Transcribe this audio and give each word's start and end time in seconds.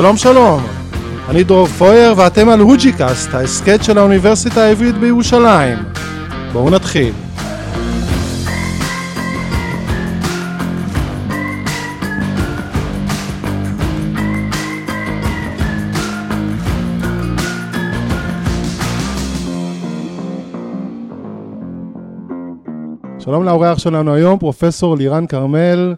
שלום 0.00 0.16
שלום, 0.16 0.62
אני 1.28 1.44
דרור 1.44 1.66
פויר 1.66 2.14
ואתם 2.16 2.48
על 2.48 2.60
הוג'יקאסט, 2.60 3.34
ההסכת 3.34 3.84
של 3.84 3.98
האוניברסיטה 3.98 4.60
העברית 4.60 4.94
בירושלים. 4.94 5.78
בואו 6.52 6.70
נתחיל. 6.70 7.12
שלום 23.18 23.44
לאורח 23.44 23.78
שלנו 23.78 24.14
היום, 24.14 24.38
פרופסור 24.38 24.96
לירן 24.96 25.26
כרמל 25.26 25.94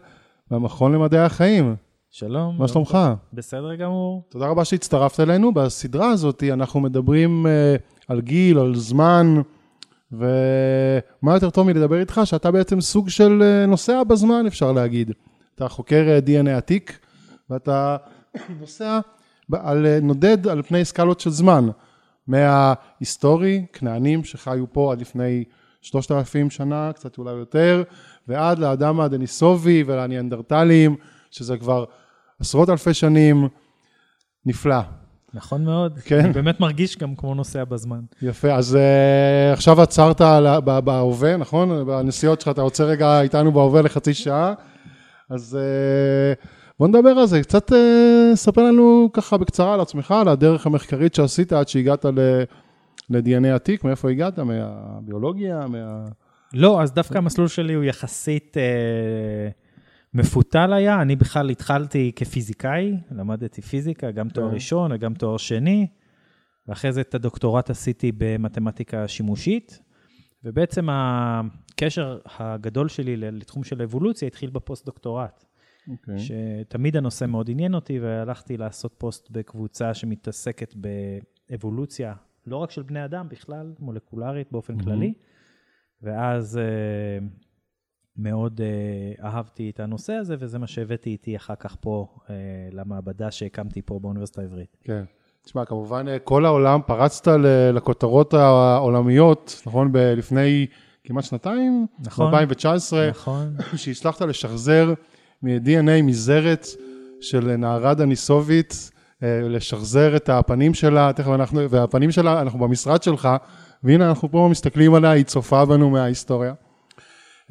מהמכון 0.50 0.92
למדעי 0.92 1.20
החיים. 1.20 1.89
שלום. 2.12 2.58
מה 2.58 2.68
שלומך? 2.68 2.98
בסדר 3.32 3.74
גמור. 3.74 4.22
תודה 4.28 4.46
רבה 4.46 4.64
שהצטרפת 4.64 5.20
אלינו. 5.20 5.54
בסדרה 5.54 6.10
הזאת 6.10 6.42
אנחנו 6.42 6.80
מדברים 6.80 7.46
uh, 7.46 7.80
על 8.08 8.20
גיל, 8.20 8.58
על 8.58 8.74
זמן, 8.74 9.40
ומה 10.12 11.34
יותר 11.34 11.50
טוב 11.50 11.66
מלדבר 11.66 12.00
איתך 12.00 12.20
שאתה 12.24 12.50
בעצם 12.50 12.80
סוג 12.80 13.08
של 13.08 13.42
uh, 13.42 13.70
נוסע 13.70 14.04
בזמן, 14.04 14.46
אפשר 14.46 14.72
להגיד. 14.72 15.12
אתה 15.54 15.68
חוקר 15.68 16.18
uh, 16.18 16.28
DNA 16.28 16.50
עתיק, 16.50 16.98
ואתה 17.50 17.96
נוסע 18.60 19.00
על, 19.52 19.86
נודד 20.02 20.48
על 20.48 20.62
פני 20.62 20.84
סקלות 20.84 21.20
של 21.20 21.30
זמן, 21.30 21.68
מההיסטורי, 22.26 23.66
כנענים 23.72 24.24
שחיו 24.24 24.72
פה 24.72 24.92
עד 24.92 25.00
לפני 25.00 25.44
שלושת 25.82 26.12
אלפים 26.12 26.50
שנה, 26.50 26.92
קצת 26.94 27.18
אולי 27.18 27.32
יותר, 27.32 27.82
ועד 28.28 28.58
לאדם 28.58 29.00
הדניסובי 29.00 29.84
ולניאנדרטלים, 29.86 30.96
שזה 31.30 31.56
כבר 31.56 31.84
עשרות 32.40 32.70
אלפי 32.70 32.94
שנים, 32.94 33.48
נפלא. 34.46 34.76
נכון 35.34 35.64
מאוד. 35.64 35.98
כן. 35.98 36.20
אני 36.24 36.32
באמת 36.32 36.60
מרגיש 36.60 36.98
גם 36.98 37.16
כמו 37.16 37.34
נוסע 37.34 37.64
בזמן. 37.64 38.00
יפה, 38.22 38.52
אז 38.54 38.74
uh, 38.74 39.52
עכשיו 39.52 39.80
עצרת 39.82 40.20
על- 40.20 40.60
ב- 40.64 40.78
בהווה, 40.78 41.36
נכון? 41.36 41.86
בנסיעות 41.86 42.40
שלך, 42.40 42.48
אתה 42.52 42.62
רוצה 42.62 42.84
רגע 42.84 43.20
איתנו 43.20 43.52
בהווה 43.52 43.82
לחצי 43.82 44.14
שעה, 44.14 44.54
אז 45.30 45.58
uh, 45.58 46.46
בוא 46.78 46.88
נדבר 46.88 47.08
על 47.10 47.26
זה. 47.26 47.42
קצת 47.42 47.72
uh, 47.72 47.74
ספר 48.34 48.62
לנו 48.62 49.10
ככה 49.12 49.36
בקצרה 49.36 49.74
על 49.74 49.80
עצמך, 49.80 50.10
על 50.10 50.28
הדרך 50.28 50.66
המחקרית 50.66 51.14
שעשית 51.14 51.52
עד 51.52 51.68
שהגעת 51.68 52.04
ל- 52.04 52.42
ל-DNA 53.10 53.54
עתיק, 53.54 53.84
מאיפה 53.84 54.10
הגעת? 54.10 54.38
מהביולוגיה? 54.38 55.66
מה... 55.68 56.04
לא, 56.54 56.82
אז 56.82 56.92
דווקא 56.92 57.18
המסלול 57.18 57.48
שלי 57.48 57.74
הוא 57.74 57.84
יחסית 57.84 58.56
אה, 58.56 59.48
מפותל 60.14 60.72
היה. 60.72 61.02
אני 61.02 61.16
בכלל 61.16 61.50
התחלתי 61.50 62.12
כפיזיקאי, 62.16 62.96
למדתי 63.10 63.62
פיזיקה, 63.62 64.10
גם 64.10 64.28
תואר 64.28 64.48
כן. 64.48 64.54
ראשון 64.54 64.92
וגם 64.92 65.14
תואר 65.14 65.36
שני, 65.36 65.86
ואחרי 66.66 66.92
זה 66.92 67.00
את 67.00 67.14
הדוקטורט 67.14 67.70
עשיתי 67.70 68.12
במתמטיקה 68.18 69.08
שימושית, 69.08 69.80
ובעצם 70.44 70.88
הקשר 70.90 72.18
הגדול 72.38 72.88
שלי 72.88 73.16
לתחום 73.16 73.64
של 73.64 73.82
אבולוציה 73.82 74.28
התחיל 74.28 74.50
בפוסט-דוקטורט. 74.50 75.44
אוקיי. 75.88 76.14
שתמיד 76.18 76.96
הנושא 76.96 77.24
מאוד 77.24 77.50
עניין 77.50 77.74
אותי, 77.74 78.00
והלכתי 78.00 78.56
לעשות 78.56 78.94
פוסט 78.98 79.30
בקבוצה 79.30 79.94
שמתעסקת 79.94 80.74
באבולוציה, 81.50 82.14
לא 82.46 82.56
רק 82.56 82.70
של 82.70 82.82
בני 82.82 83.04
אדם, 83.04 83.28
בכלל, 83.28 83.72
מולקולרית 83.78 84.52
באופן 84.52 84.74
מהמם. 84.74 84.84
כללי. 84.84 85.12
ואז 86.02 86.58
אה, 86.58 87.26
מאוד 88.16 88.60
אה, 88.60 89.28
אהבתי 89.28 89.70
את 89.70 89.80
הנושא 89.80 90.12
הזה, 90.12 90.36
וזה 90.38 90.58
מה 90.58 90.66
שהבאתי 90.66 91.10
איתי 91.10 91.36
אחר 91.36 91.54
כך 91.54 91.76
פה 91.80 92.06
אה, 92.30 92.34
למעבדה 92.72 93.30
שהקמתי 93.30 93.82
פה 93.82 93.98
באוניברסיטה 93.98 94.40
העברית. 94.40 94.76
כן. 94.84 95.04
תשמע, 95.44 95.64
כמובן 95.64 96.08
אה, 96.08 96.18
כל 96.18 96.44
העולם, 96.44 96.80
פרצת 96.86 97.32
לכותרות 97.72 98.34
העולמיות, 98.34 99.62
נכון? 99.66 99.92
לפני 99.94 100.66
כמעט 101.04 101.24
שנתיים? 101.24 101.86
נכון. 101.98 102.32
ב-2019, 102.32 102.94
נכון? 103.10 103.56
שהצלחת 103.76 104.22
לשחזר 104.22 104.94
מ-DNA 105.42 106.02
מזרת 106.02 106.66
של 107.20 107.56
נערה 107.56 107.94
דניסובית, 107.94 108.90
אה, 109.22 109.40
לשחזר 109.42 110.16
את 110.16 110.28
הפנים 110.28 110.74
שלה, 110.74 111.12
תכף 111.16 111.28
אנחנו, 111.28 111.70
והפנים 111.70 112.10
שלה, 112.10 112.40
אנחנו 112.40 112.58
במשרד 112.58 113.02
שלך, 113.02 113.28
והנה 113.84 114.08
אנחנו 114.08 114.30
פה 114.30 114.48
מסתכלים 114.50 114.94
עליה, 114.94 115.10
היא 115.10 115.24
צופה 115.24 115.64
בנו 115.64 115.90
מההיסטוריה. 115.90 116.52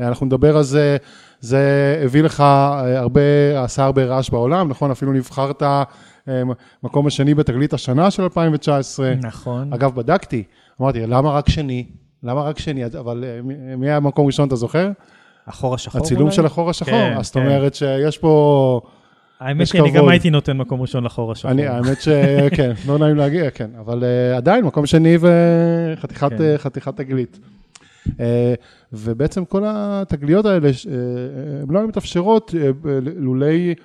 אנחנו 0.08 0.26
נדבר 0.26 0.58
על 0.58 0.64
זה, 0.64 0.98
זה 1.40 1.62
הביא 2.06 2.24
לך 2.24 2.42
אה, 2.42 3.00
הרבה, 3.00 3.22
עשה 3.64 3.84
הרבה 3.84 4.06
רעש 4.06 4.30
בעולם, 4.30 4.70
נכון? 4.70 4.92
אפילו 4.92 5.14
נבחרת 5.14 5.64
אה, 5.64 5.84
מקום 6.84 7.08
השני 7.08 7.34
בתגלית 7.34 7.74
השנה 7.74 8.12
של 8.12 8.24
2019. 8.24 9.14
נכון. 9.22 9.74
אגב, 9.74 9.96
בדקתי, 9.96 10.44
אמרתי, 10.82 11.00
למה 11.08 11.32
רק 11.32 11.50
שני? 11.50 11.86
למה 12.24 12.42
רק 12.42 12.60
שני? 12.60 12.86
אבל 12.86 13.24
אה, 13.28 13.40
מי- 13.78 13.88
היה 13.90 14.00
במקום 14.00 14.28
ראשון, 14.28 14.48
אתה 14.48 14.56
זוכר? 14.56 14.92
החור 15.48 15.76
השחור 15.76 16.02
הצילום 16.02 16.24
אולי? 16.24 16.36
של 16.36 16.46
החור 16.46 16.70
השחור. 16.70 16.92
כן, 16.94 17.18
אז 17.18 17.26
זאת 17.26 17.34
כן. 17.34 17.40
אומרת 17.46 17.76
שיש 17.76 18.18
פה... 18.18 18.82
האמת 19.40 19.68
שאני 19.68 19.90
גם 19.92 19.96
כבוד. 19.96 20.10
הייתי 20.10 20.30
נותן 20.30 20.58
מקום 20.58 20.82
ראשון 20.82 21.04
לחור 21.04 21.32
השחור. 21.32 21.52
אני, 21.52 21.68
האמת 21.68 22.02
שכן, 22.02 22.72
לא 22.88 22.98
נעים 22.98 23.16
להגיע, 23.16 23.50
כן, 23.52 23.70
אבל 23.80 24.04
אה, 24.04 24.38
עדיין, 24.38 24.66
מקום 24.66 24.86
שני 24.86 25.18
וחתיכת 25.22 26.30
כן. 26.30 26.58
חתיכת 26.58 26.98
תגלית. 26.98 27.40
אה, 28.20 28.54
ובעצם 28.94 29.46
כל 29.46 29.64
התגליות 29.66 30.46
האלה, 30.46 30.68
אה, 30.68 30.72
הן 31.62 31.70
לא 31.70 31.80
היו 31.80 31.88
מתאפשרות 31.88 32.56
אה, 32.58 32.70
לולי 33.16 33.76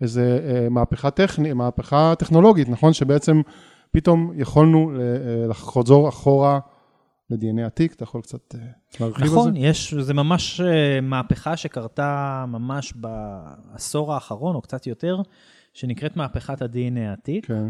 איזה 0.00 0.40
אה, 0.44 0.68
מהפכה 0.68 1.10
טכנית, 1.10 1.52
מהפכה 1.52 2.14
טכנולוגית, 2.18 2.68
נכון? 2.68 2.92
שבעצם 2.92 3.40
פתאום 3.90 4.32
יכולנו 4.34 4.92
לחזור 5.48 6.08
אחורה 6.08 6.58
ל-DNA 7.30 7.66
עתיק, 7.66 7.94
אתה 7.94 8.02
יכול 8.02 8.20
קצת 8.20 8.54
להרחיב 9.00 9.22
על 9.22 9.28
זה? 9.28 9.36
נכון, 9.36 9.56
יש, 9.56 9.94
זה 9.94 10.14
ממש 10.14 10.60
מהפכה 11.02 11.56
שקרתה 11.56 12.44
ממש 12.48 12.92
בעשור 12.96 14.14
האחרון, 14.14 14.56
או 14.56 14.60
קצת 14.60 14.86
יותר, 14.86 15.22
שנקראת 15.74 16.16
מהפכת 16.16 16.62
ה-DNA 16.62 17.00
העתיק, 17.08 17.46
כן, 17.46 17.68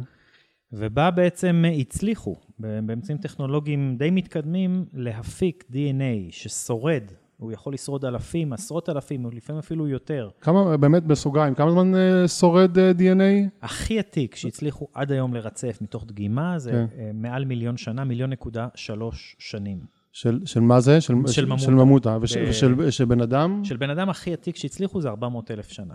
ובה 0.73 1.11
בעצם 1.11 1.65
הצליחו, 1.81 2.37
באמצעים 2.59 3.19
טכנולוגיים 3.19 3.97
די 3.99 4.11
מתקדמים, 4.11 4.85
להפיק 4.95 5.65
DNA 5.73 6.31
ששורד, 6.31 7.03
הוא 7.37 7.53
יכול 7.53 7.73
לשרוד 7.73 8.05
אלפים, 8.05 8.53
עשרות 8.53 8.89
אלפים, 8.89 9.27
לפעמים 9.33 9.59
אפילו 9.59 9.89
יותר. 9.89 10.29
כמה, 10.41 10.77
באמת 10.77 11.05
בסוגריים, 11.05 11.55
כמה 11.55 11.71
זמן 11.71 11.95
אה, 11.95 12.29
שורד 12.29 12.79
אה, 12.79 12.91
DNA? 12.91 13.49
הכי 13.63 13.99
עתיק 13.99 14.35
שהצליחו 14.35 14.89
עד 14.95 15.13
היום 15.13 15.35
לרצף 15.35 15.79
מתוך 15.81 16.05
דגימה, 16.07 16.59
זה 16.59 16.71
כן. 16.71 16.87
אה, 16.99 17.11
מעל 17.15 17.45
מיליון 17.45 17.77
שנה, 17.77 18.05
מיליון 18.05 18.31
נקודה 18.31 18.69
שלוש 18.75 19.37
שנים. 19.39 19.79
של, 20.13 20.41
של 20.45 20.61
מה 20.61 20.81
זה? 20.81 21.01
של, 21.01 21.15
של 21.27 21.45
ממותה. 21.45 21.63
של 21.63 21.75
ממותה. 21.75 22.19
וש, 22.21 22.37
ב- 22.37 22.45
ושל, 22.49 22.91
של 22.91 23.05
בן 23.05 23.21
אדם? 23.21 23.65
של 23.65 23.77
בן 23.77 23.91
אדם 23.91 24.09
הכי 24.09 24.33
עתיק 24.33 24.57
שהצליחו 24.57 25.01
זה 25.01 25.09
400 25.09 25.51
אלף 25.51 25.69
שנה. 25.69 25.95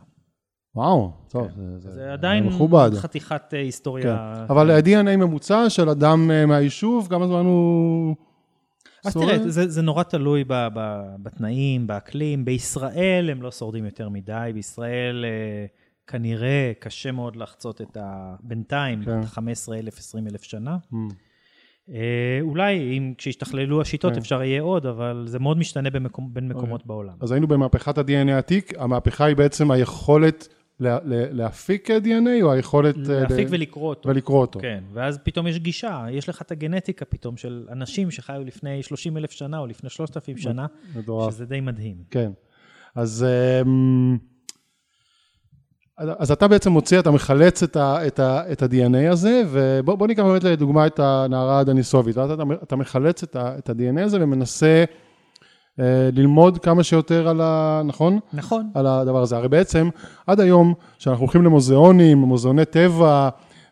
וואו, 0.75 1.11
טוב, 1.29 1.47
כן. 1.47 1.53
זה, 1.56 1.79
זה, 1.79 1.91
זה 1.91 2.13
עדיין 2.13 2.44
מכובד. 2.44 2.91
חתיכת 2.94 3.31
אה, 3.31 3.39
כן. 3.50 3.57
היסטוריה. 3.57 4.45
אבל 4.50 4.72
ה-DNA 4.72 5.17
ממוצע 5.17 5.69
של 5.69 5.89
אדם 5.89 6.31
אה, 6.31 6.45
מהיישוב, 6.45 7.07
כמה 7.09 7.28
זמן 7.28 7.45
הוא... 7.45 8.16
אז 9.06 9.13
שורד? 9.13 9.25
תראה, 9.25 9.50
זה, 9.50 9.67
זה 9.67 9.81
נורא 9.81 10.03
תלוי 10.03 10.44
ב, 10.44 10.67
ב, 10.73 11.01
בתנאים, 11.23 11.88
באקלים. 11.88 12.45
בישראל 12.45 13.29
הם 13.29 13.41
לא 13.41 13.51
שורדים 13.51 13.85
יותר 13.85 14.09
מדי. 14.09 14.51
בישראל 14.53 15.25
אה, 15.28 15.66
כנראה 16.07 16.72
קשה 16.79 17.12
מאוד 17.12 17.35
לחצות 17.35 17.81
את 17.81 17.97
ה... 17.97 18.35
בינתיים, 18.44 19.03
כן. 19.06 19.19
את 19.19 19.25
ה-15,000, 19.25 19.97
20,000 19.97 20.44
שנה. 20.44 20.77
אה, 21.89 22.39
אולי 22.42 22.98
אם 22.98 23.13
כשישתכללו 23.18 23.81
השיטות 23.81 24.13
כן. 24.13 24.19
אפשר 24.19 24.44
יהיה 24.44 24.62
עוד, 24.62 24.86
אבל 24.86 25.24
זה 25.27 25.39
מאוד 25.39 25.57
משתנה 25.57 25.89
במקום, 25.89 26.33
בין 26.33 26.48
מקומות 26.48 26.86
בעולם. 26.86 27.13
אז 27.21 27.31
היינו 27.31 27.48
במהפכת 27.48 27.98
ה-DNA 27.98 28.31
העתיק, 28.31 28.74
המהפכה 28.77 29.25
היא 29.25 29.36
בעצם 29.36 29.71
היכולת 29.71 30.48
לה, 30.83 30.97
לה, 31.03 31.25
להפיק 31.31 31.89
DNA, 31.89 32.41
או 32.44 32.51
היכולת... 32.51 32.95
אה, 33.09 33.19
להפיק 33.19 33.47
ל- 33.47 33.53
ולקרוא 33.53 33.89
אותו. 33.89 34.09
ולקרוא 34.09 34.41
אותו. 34.41 34.59
כן, 34.59 34.83
ואז 34.94 35.19
פתאום 35.24 35.47
יש 35.47 35.59
גישה, 35.59 36.06
יש 36.12 36.30
לך 36.30 36.41
את 36.41 36.51
הגנטיקה 36.51 37.06
פתאום 37.06 37.38
של 37.38 37.68
אנשים 37.71 38.12
שחיו 38.12 38.41
לפני 38.45 38.83
30 38.83 39.18
אלף 39.18 39.31
שנה 39.31 39.59
או 39.59 39.68
לפני 39.68 39.89
3,000 39.89 40.38
שנה, 40.38 40.65
מטורף. 40.95 41.33
שזה 41.33 41.45
די 41.45 41.62
מדהים. 41.62 41.95
כן. 42.12 42.31
אז, 42.95 43.25
אמ, 43.62 44.18
אז 45.97 46.31
אתה 46.31 46.47
בעצם 46.47 46.71
מוציא, 46.71 47.00
אתה 47.00 47.12
מחלץ 47.12 47.63
את, 47.63 47.75
ה, 47.75 48.07
את, 48.07 48.19
ה, 48.19 48.51
את 48.51 48.62
ה-DNA 48.62 49.12
הזה, 49.12 49.44
ובוא 49.51 49.95
בוא 49.95 50.07
ניקח 50.07 50.24
באמת 50.24 50.44
לדוגמה 50.44 50.88
את 50.88 51.00
הנערה 51.00 51.59
הדניסובית. 51.59 52.18
אתה, 52.18 52.33
אתה, 52.33 52.44
אתה 52.63 52.75
מחלץ 52.75 53.24
את, 53.24 53.36
ה-DNA 53.36 54.01
הזה 54.01 54.24
ומנסה 54.24 54.83
ללמוד 56.14 56.58
כמה 56.58 56.84
שיותר 56.84 57.28
על 57.28 57.42
ה... 57.42 57.81
נכון? 57.86 58.20
נכון. 58.34 58.70
על 58.74 58.88
הדבר 58.88 59.22
הזה. 59.22 59.38
הרי 59.38 59.48
בעצם, 59.48 59.90
עד 60.28 60.40
היום, 60.40 60.74
כשאנחנו 60.98 61.24
הולכים 61.24 61.44
למוזיאונים, 61.44 62.18
מוזיאוני 62.18 62.66
טבע 62.66 63.30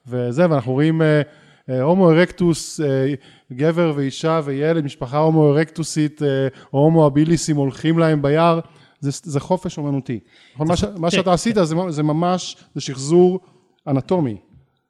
וזה, 0.07 0.49
ואנחנו 0.49 0.71
רואים 0.71 1.01
אה, 1.01 1.21
אה, 1.69 1.81
הומו 1.81 2.11
ארקטוס, 2.11 2.79
אה, 2.79 3.13
גבר 3.53 3.93
ואישה 3.95 4.41
וילד, 4.43 4.83
משפחה 4.83 5.17
הומו 5.17 5.51
ארקטוסית, 5.51 6.23
אה, 6.23 6.47
או 6.73 6.79
הומו 6.79 7.07
אביליסים 7.07 7.55
הולכים 7.55 7.99
להם 7.99 8.21
ביער, 8.21 8.59
זה, 8.99 9.11
זה 9.23 9.39
חופש 9.39 9.77
אומנותי. 9.77 10.19
מה, 10.59 10.75
ש, 10.75 10.83
מה 10.97 11.11
שאתה 11.11 11.33
עשית 11.33 11.55
זה, 11.55 11.75
זה 11.89 12.03
ממש, 12.03 12.57
זה 12.75 12.81
שחזור 12.81 13.39
אנטומי. 13.87 14.37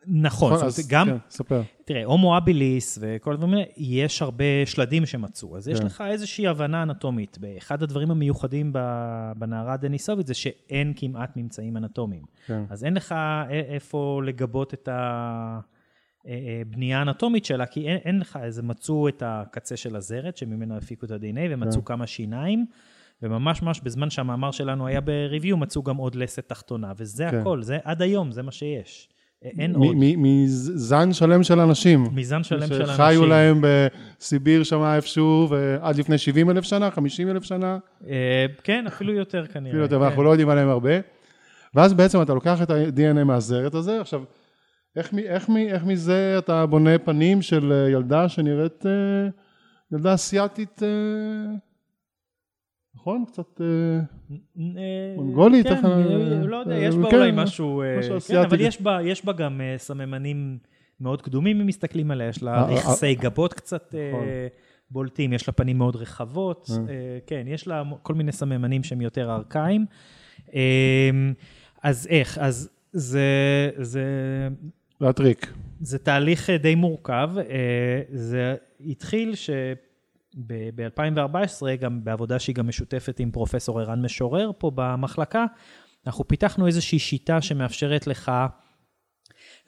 נכון, 0.07 0.55
זאת 0.55 0.63
אז 0.63 0.87
גם, 0.89 1.07
כן, 1.07 1.17
ספר. 1.29 1.61
תראה, 1.85 2.05
הומו 2.05 2.37
אביליס 2.37 2.99
וכל 3.01 3.33
הדברים 3.33 3.53
האלה, 3.53 3.65
יש 3.77 4.21
הרבה 4.21 4.45
שלדים 4.65 5.05
שמצאו. 5.05 5.57
אז 5.57 5.67
יש 5.67 5.79
כן. 5.79 5.85
לך 5.85 6.03
איזושהי 6.07 6.47
הבנה 6.47 6.83
אנטומית. 6.83 7.37
ואחד 7.41 7.83
הדברים 7.83 8.11
המיוחדים 8.11 8.73
בנערה 9.35 9.73
הדניסובית 9.73 10.27
זה 10.27 10.33
שאין 10.33 10.93
כמעט 10.95 11.37
ממצאים 11.37 11.77
אנטומיים. 11.77 12.23
כן. 12.45 12.63
אז 12.69 12.83
אין 12.83 12.93
לך 12.93 13.15
איפה 13.49 14.21
לגבות 14.25 14.73
את 14.73 14.89
הבנייה 16.25 16.99
האנטומית 16.99 17.45
שלה, 17.45 17.65
כי 17.65 17.87
אין, 17.87 17.97
אין 17.97 18.19
לך 18.19 18.39
איזה, 18.43 18.63
מצאו 18.63 19.07
את 19.07 19.23
הקצה 19.25 19.77
של 19.77 19.95
הזרת, 19.95 20.37
שממנו 20.37 20.77
הפיקו 20.77 21.05
את 21.05 21.11
ה-DNA, 21.11 21.39
ומצאו 21.49 21.85
כן. 21.85 21.85
כמה 21.85 22.07
שיניים, 22.07 22.65
וממש 23.21 23.61
ממש 23.61 23.81
בזמן 23.81 24.09
שהמאמר 24.09 24.51
שלנו 24.51 24.87
היה 24.87 25.01
בריוויו, 25.01 25.57
מצאו 25.57 25.83
גם 25.83 25.97
עוד 25.97 26.15
לסת 26.15 26.49
תחתונה, 26.49 26.93
וזה 26.97 27.27
כן. 27.31 27.39
הכל, 27.39 27.63
זה 27.63 27.77
עד 27.83 28.01
היום, 28.01 28.31
זה 28.31 28.41
מה 28.41 28.51
שיש. 28.51 29.09
אין 29.43 29.75
עוד. 29.75 29.95
מזן 29.97 31.13
שלם 31.13 31.43
של 31.43 31.59
אנשים. 31.59 32.07
מזן 32.13 32.43
שלם 32.43 32.67
של 32.67 32.81
אנשים. 32.81 32.95
שחיו 32.95 33.25
להם 33.25 33.61
בסיביר 33.61 34.63
שם 34.63 34.83
איפשהו, 34.83 35.47
ועד 35.49 35.95
לפני 35.95 36.17
70 36.17 36.49
אלף 36.49 36.63
שנה, 36.63 36.91
50 36.91 37.29
אלף 37.29 37.43
שנה, 37.43 37.77
אה, 38.09 38.45
כן, 38.63 38.87
אפילו 38.87 39.13
יותר 39.13 39.47
כנראה. 39.47 39.69
אפילו 39.69 39.83
יותר, 39.83 39.95
כן. 39.95 40.01
ואנחנו 40.01 40.23
לא 40.23 40.29
יודעים 40.29 40.49
עליהם 40.49 40.69
הרבה. 40.69 40.91
ואז 41.75 41.93
בעצם 41.93 42.21
אתה 42.21 42.33
לוקח 42.33 42.61
את 42.61 42.69
ה-DNA 42.69 43.23
מהזרת 43.23 43.73
הזה, 43.73 44.01
עכשיו, 44.01 44.23
איך, 44.95 45.13
איך, 45.13 45.49
איך 45.69 45.83
מזה 45.83 46.35
אתה 46.37 46.65
בונה 46.65 46.97
פנים 46.97 47.41
של 47.41 47.71
אה, 47.71 47.89
ילדה 47.89 48.29
שנראית 48.29 48.85
אה, 48.85 48.91
ילדה 49.91 50.13
אסיאתית, 50.13 50.81
נכון? 52.95 53.25
קצת... 53.27 53.61
אה, 53.61 53.67
אה, 54.59 55.13
מונגולית, 55.15 55.67
כן, 55.67 55.85
אה, 55.85 56.45
לא 56.45 56.57
יודע, 56.57 56.75
יש 56.75 56.95
בה 56.95 57.11
כן, 57.11 57.17
אולי 57.17 57.31
משהו... 57.33 57.83
כן. 58.27 58.37
אבל 58.37 58.61
יש 59.05 59.25
בה- 59.25 59.33
גם 59.33 59.61
סממנים 59.77 60.57
מאוד 60.99 61.21
קדומים 61.21 61.61
אם 61.61 61.67
מסתכלים 61.67 62.11
עליה, 62.11 62.27
יש 62.27 62.43
לה 62.43 62.65
רכסי 62.65 63.15
גבות 63.15 63.53
קצת 63.53 63.95
נכון. 64.09 64.25
בולטים, 64.91 65.33
יש 65.33 65.47
לה 65.47 65.53
פנים 65.53 65.77
מאוד 65.77 65.95
רחבות, 65.95 66.69
כן, 67.27 67.43
יש 67.47 67.67
לה 67.67 67.83
כל 68.03 68.13
מיני 68.13 68.31
סממנים 68.31 68.83
שהם 68.83 69.01
יותר 69.01 69.31
ארכאיים. 69.31 69.85
אז 71.83 72.07
איך? 72.07 72.37
אז 72.37 72.69
זה, 72.93 73.69
זה, 73.77 74.03
הטריק. 75.01 75.53
זה 75.81 75.97
תהליך 75.97 76.49
די 76.49 76.75
מורכב. 76.75 77.29
זה 78.11 78.55
התחיל 78.85 79.33
שב-2014, 80.35 81.35
גם 81.79 82.03
בעבודה 82.03 82.39
שהיא 82.39 82.55
גם 82.55 82.67
משותפת 82.67 83.19
עם 83.19 83.31
פרופסור 83.31 83.79
ערן 83.79 84.01
משורר 84.05 84.51
פה 84.57 84.71
במחלקה, 84.75 85.45
אנחנו 86.07 86.27
פיתחנו 86.27 86.67
איזושהי 86.67 86.99
שיטה 86.99 87.41
שמאפשרת 87.41 88.07
לך 88.07 88.31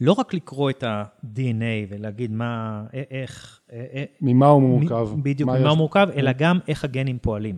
לא 0.01 0.11
רק 0.13 0.33
לקרוא 0.33 0.69
את 0.69 0.83
ה-DNA 0.83 1.63
ולהגיד 1.89 2.31
מה, 2.31 2.83
איך, 3.11 3.59
ממה 4.21 4.47
הוא 4.47 4.61
מורכב? 4.61 5.09
בדיוק, 5.23 5.49
מה 5.49 5.59
ממה 5.59 5.69
הוא? 5.69 5.77
מורכב, 5.77 6.07
אלא 6.15 6.31
גם 6.31 6.59
איך 6.67 6.83
הגנים 6.83 7.17
פועלים. 7.21 7.55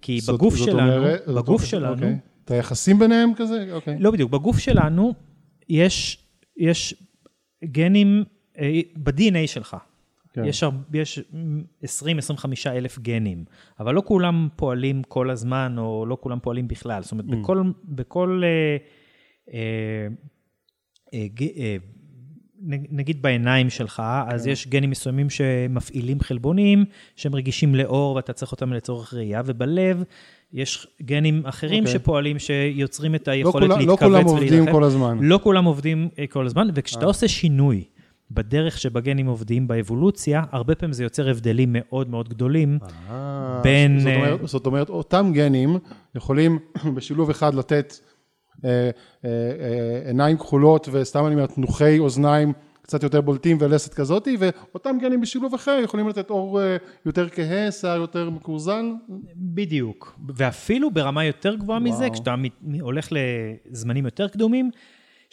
כי 0.00 0.20
זאת- 0.20 0.34
בגוף 0.34 0.54
זאת 0.56 0.64
שלנו, 0.66 0.96
אומרת- 0.96 1.22
זאת- 1.26 1.44
בגוף 1.44 1.64
שלנו, 1.64 1.92
אוקיי. 1.94 2.18
את 2.44 2.50
היחסים 2.50 2.98
ביניהם 2.98 3.34
כזה? 3.36 3.66
אוקיי. 3.72 3.96
לא 3.98 4.10
בדיוק, 4.10 4.30
בגוף 4.30 4.58
שלנו 4.58 5.12
יש, 5.68 6.24
יש 6.56 6.94
גנים 7.64 8.24
אה, 8.58 8.80
ב-DNA 8.96 9.46
שלך. 9.46 9.76
כן. 10.32 10.44
יש, 10.44 10.64
יש 10.92 11.18
20-25 11.84 12.02
אלף 12.66 12.98
גנים, 12.98 13.44
אבל 13.80 13.94
לא 13.94 14.02
כולם 14.06 14.48
פועלים 14.56 15.02
כל 15.02 15.30
הזמן, 15.30 15.74
או 15.78 16.06
לא 16.06 16.16
כולם 16.20 16.38
פועלים 16.42 16.68
בכלל. 16.68 17.02
זאת 17.02 17.12
אומרת, 17.12 17.26
Mm. 17.26 17.36
בכל, 17.36 17.62
בכל 17.84 18.42
אה, 18.44 18.76
אה, 19.54 20.06
אה, 21.14 21.26
אה, 21.56 21.76
נגיד 22.90 23.22
בעיניים 23.22 23.70
שלך, 23.70 24.02
אז 24.26 24.44
כן. 24.44 24.50
יש 24.50 24.68
גנים 24.68 24.90
מסוימים 24.90 25.30
שמפעילים 25.30 26.20
חלבונים, 26.20 26.84
שהם 27.16 27.34
רגישים 27.34 27.74
לאור 27.74 28.14
ואתה 28.16 28.32
צריך 28.32 28.52
אותם 28.52 28.72
לצורך 28.72 29.14
ראייה, 29.14 29.42
ובלב 29.46 30.02
יש 30.52 30.86
גנים 31.02 31.42
אחרים 31.46 31.84
אוקיי. 31.84 31.92
שפועלים, 32.00 32.38
שיוצרים 32.38 33.14
את 33.14 33.28
לא 33.28 33.32
היכולת 33.32 33.54
כולם- 33.54 33.78
להתכווץ 33.78 34.00
לא 34.02 34.06
ולהילחם. 34.06 34.26
כולם 34.26 34.38
עובדים 34.38 34.72
כל 34.72 34.84
הזמן. 34.84 35.18
לא 35.20 35.40
כולם 35.42 35.64
עובדים 35.64 36.08
אה, 36.18 36.26
כל 36.26 36.46
הזמן, 36.46 36.68
וכשאתה 36.74 37.02
אה. 37.02 37.06
עושה 37.06 37.28
שינוי 37.28 37.84
בדרך 38.34 38.78
שבה 38.78 39.00
גנים 39.00 39.26
עובדים 39.26 39.68
באבולוציה, 39.68 40.42
הרבה 40.50 40.74
פעמים 40.74 40.92
זה 40.92 41.02
יוצר 41.02 41.28
הבדלים 41.28 41.68
מאוד 41.72 42.10
מאוד 42.10 42.28
גדולים. 42.28 42.78
אה, 43.10 43.60
בין, 43.62 43.98
זאת 43.98 44.06
אה, 44.08 44.16
אומרת, 44.16 44.48
זאת 44.48 44.66
אומרת, 44.66 44.88
אותם 44.88 45.30
גנים 45.34 45.78
יכולים 46.14 46.58
בשילוב 46.96 47.30
אחד 47.30 47.54
לתת 47.54 47.94
אה, 48.64 48.70
אה, 49.24 49.30
אה, 49.30 50.08
עיניים 50.08 50.36
כחולות 50.36 50.88
וסתם 50.92 51.26
אני 51.26 51.34
אומר, 51.34 51.46
תנוחי 51.46 51.98
אוזניים 51.98 52.52
קצת 52.82 53.02
יותר 53.02 53.20
בולטים 53.20 53.56
ולסת 53.60 53.94
כזאתי, 53.94 54.36
ואותם 54.38 54.96
גנים 55.00 55.20
בשילוב 55.20 55.54
אחר 55.54 55.78
יכולים 55.84 56.08
לתת 56.08 56.30
אור 56.30 56.60
אה, 56.62 56.76
יותר 57.06 57.28
כהה, 57.28 57.70
שיער 57.70 57.96
יותר 57.96 58.30
מקורזל. 58.30 58.84
בדיוק. 59.36 60.18
ואפילו 60.34 60.90
ברמה 60.90 61.24
יותר 61.24 61.54
גבוהה 61.54 61.80
וואו. 61.80 61.92
מזה, 61.92 62.10
כשאתה 62.10 62.34
הולך 62.80 63.08
לזמנים 63.10 64.04
יותר 64.04 64.28
קדומים, 64.28 64.70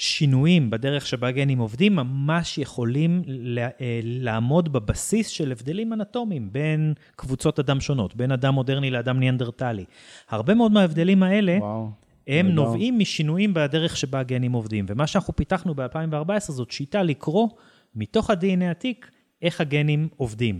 שינויים 0.01 0.69
בדרך 0.69 1.05
שבה 1.07 1.27
הגנים 1.27 1.59
עובדים 1.59 1.95
ממש 1.95 2.57
יכולים 2.57 3.21
אה, 3.57 3.99
לעמוד 4.03 4.73
בבסיס 4.73 5.27
של 5.27 5.51
הבדלים 5.51 5.93
אנטומיים 5.93 6.49
בין 6.53 6.93
קבוצות 7.15 7.59
אדם 7.59 7.79
שונות, 7.81 8.15
בין 8.15 8.31
אדם 8.31 8.53
מודרני 8.53 8.91
לאדם 8.91 9.19
ניאנדרטלי. 9.19 9.85
הרבה 10.29 10.53
מאוד 10.53 10.71
מההבדלים 10.71 11.23
האלה, 11.23 11.57
וואו. 11.59 11.89
הם 12.27 12.45
נהדר. 12.47 12.55
נובעים 12.55 12.99
משינויים 12.99 13.53
בדרך 13.53 13.97
שבה 13.97 14.19
הגנים 14.19 14.51
עובדים. 14.51 14.85
ומה 14.89 15.07
שאנחנו 15.07 15.35
פיתחנו 15.35 15.75
ב-2014 15.75 16.39
זאת 16.39 16.71
שיטה 16.71 17.03
לקרוא 17.03 17.47
מתוך 17.95 18.29
ה-DNA 18.29 18.63
עתיק 18.71 19.11
איך 19.41 19.61
הגנים 19.61 20.07
עובדים. 20.17 20.59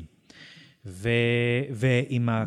ו- 0.85 1.09
ועם 1.71 2.30
ה- 2.30 2.44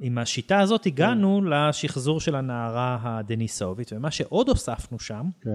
עם 0.00 0.18
השיטה 0.18 0.60
הזאת 0.60 0.86
הגענו 0.86 1.42
לשחזור 1.44 2.20
של 2.20 2.34
הנערה 2.34 2.98
הדניסובית, 3.02 3.92
ומה 3.92 4.10
שעוד 4.10 4.48
הוספנו 4.48 4.98
שם, 4.98 5.26
כן. 5.40 5.50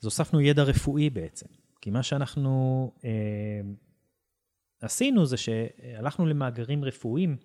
אז 0.00 0.04
הוספנו 0.04 0.40
ידע 0.40 0.62
רפואי 0.62 1.10
בעצם. 1.10 1.46
כי 1.80 1.90
מה 1.90 2.02
שאנחנו 2.02 2.92
אה, 3.04 3.10
עשינו 4.80 5.26
זה 5.26 5.36
שהלכנו 5.36 6.26
למאגרים 6.26 6.84
רפואיים, 6.84 7.36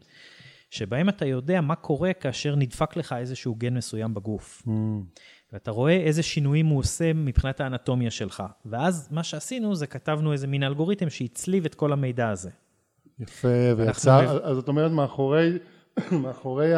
שבהם 0.70 1.10
אתה 1.10 1.26
יודע 1.26 1.62
מה 1.62 1.76
קורה 1.76 2.14
כאשר 2.14 2.56
נדפק 2.56 2.96
לך 2.98 3.16
איזשהו 3.18 3.56
גן 3.56 3.74
מסוים 3.74 4.14
בגוף. 4.14 4.64
Mm, 4.68 4.70
ואתה 5.54 5.72
רואה 5.72 5.98
איזה 5.98 6.24
שינויים 6.24 6.66
הוא 6.66 6.80
עושה 6.80 7.14
מבחינת 7.14 7.62
האנטומיה 7.62 8.12
שלך. 8.12 8.44
ואז 8.66 9.08
מה 9.12 9.24
שעשינו 9.24 9.76
זה 9.76 9.88
כתבנו 9.88 10.34
איזה 10.34 10.48
מין 10.48 10.64
אלגוריתם 10.64 11.10
שהצליב 11.10 11.66
את 11.66 11.76
כל 11.76 11.94
המידע 11.94 12.30
הזה. 12.30 12.50
יפה, 13.20 13.48
ויצא, 13.78 14.24
אז 14.44 14.56
זאת 14.56 14.68
אומרת, 14.68 14.92
מאחורי, 14.92 15.58
מאחורי 16.24 16.72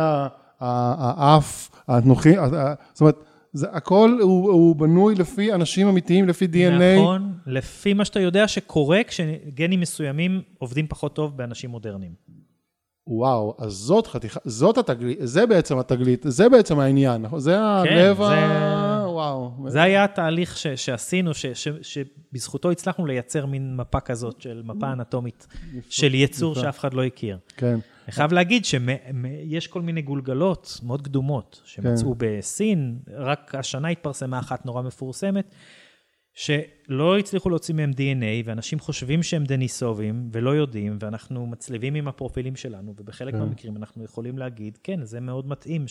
האף, 0.60 1.70
התנוחי, 1.88 2.38
ה- 2.38 2.44
ה- 2.44 2.74
זאת 2.94 3.02
אומרת, 3.02 3.16
זה 3.54 3.68
הכל 3.72 4.18
הוא, 4.22 4.52
הוא 4.52 4.76
בנוי 4.76 5.16
לפי 5.16 5.54
אנשים 5.54 5.88
אמיתיים, 5.88 6.28
לפי 6.28 6.46
DNA. 6.46 7.00
נכון, 7.00 7.34
לפי 7.46 7.94
מה 7.94 8.06
שאתה 8.06 8.20
יודע 8.20 8.48
שקורה 8.48 9.02
כשגנים 9.08 9.80
מסוימים 9.80 10.42
עובדים 10.58 10.88
פחות 10.88 11.16
טוב 11.16 11.38
באנשים 11.38 11.70
מודרניים. 11.70 12.12
וואו, 13.08 13.56
אז 13.60 13.72
זאת 13.72 14.08
חתיכה, 14.08 14.40
זאת 14.46 14.78
התגלית, 14.78 15.18
זה 15.22 15.46
בעצם 15.46 15.78
התגלית, 15.80 16.26
זה 16.28 16.50
בעצם 16.50 16.80
העניין, 16.80 17.22
נכון? 17.22 17.40
זה 17.40 17.60
הלב 17.60 18.18
זה- 18.18 18.24
ה... 18.24 19.01
וואו. 19.12 19.52
זה 19.68 19.82
היה 19.82 20.04
התהליך 20.04 20.58
ש, 20.58 20.68
שעשינו, 20.68 21.34
ש, 21.34 21.46
ש, 21.46 21.68
שבזכותו 21.82 22.72
הצלחנו 22.72 23.06
לייצר 23.06 23.46
מין 23.46 23.76
מפה 23.76 24.00
כזאת 24.00 24.42
של 24.42 24.62
מפה 24.66 24.92
אנטומית 24.92 25.48
של 25.90 26.16
יצור. 26.16 26.56
שאף 26.56 26.80
אחד 26.80 26.94
לא 26.94 27.04
הכיר. 27.04 27.38
כן, 27.58 27.80
אני 28.06 28.12
חייב 28.12 28.34
להגיד 28.34 28.66
שיש 28.66 29.68
כל 29.68 29.82
מיני 29.82 30.02
גולגלות 30.02 30.80
מאוד 30.84 31.02
קדומות 31.02 31.62
שמצאו 31.66 32.16
בסין, 32.18 33.00
רק 33.18 33.56
השנה 33.56 33.88
התפרסמה 33.88 34.40
אחת 34.40 34.66
נורא 34.66 34.82
מפורסמת, 34.82 35.56
שלא 36.34 37.18
הצליחו 37.18 37.50
להוציא 37.50 37.76
מהם 37.76 37.92
DNA, 37.92 38.46
ואנשים 38.46 38.80
חושבים 38.80 39.24
שהם 39.24 39.44
דניסובים 39.44 40.30
ולא 40.32 40.50
יודעים, 40.50 40.98
ואנחנו 41.00 41.48
מצליבים 41.48 41.96
עם 41.96 42.08
הפרופילים 42.08 42.56
שלנו, 42.56 42.94
ובחלק 42.98 43.34
כן. 43.34 43.40
מהמקרים 43.40 43.78
אנחנו 43.78 44.04
יכולים 44.04 44.38
להגיד, 44.38 44.78
כן, 44.84 45.04
זה 45.04 45.20
מאוד 45.20 45.48
מתאים, 45.48 45.88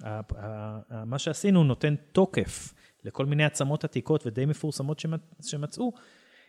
שמה 0.00 1.18
שעשינו 1.18 1.64
נותן 1.64 1.94
תוקף 2.12 2.74
לכל 3.04 3.26
מיני 3.26 3.44
עצמות 3.44 3.84
עתיקות 3.84 4.26
ודי 4.26 4.46
מפורסמות 4.46 4.98
שמצ- 5.00 5.46
שמצאו. 5.48 5.92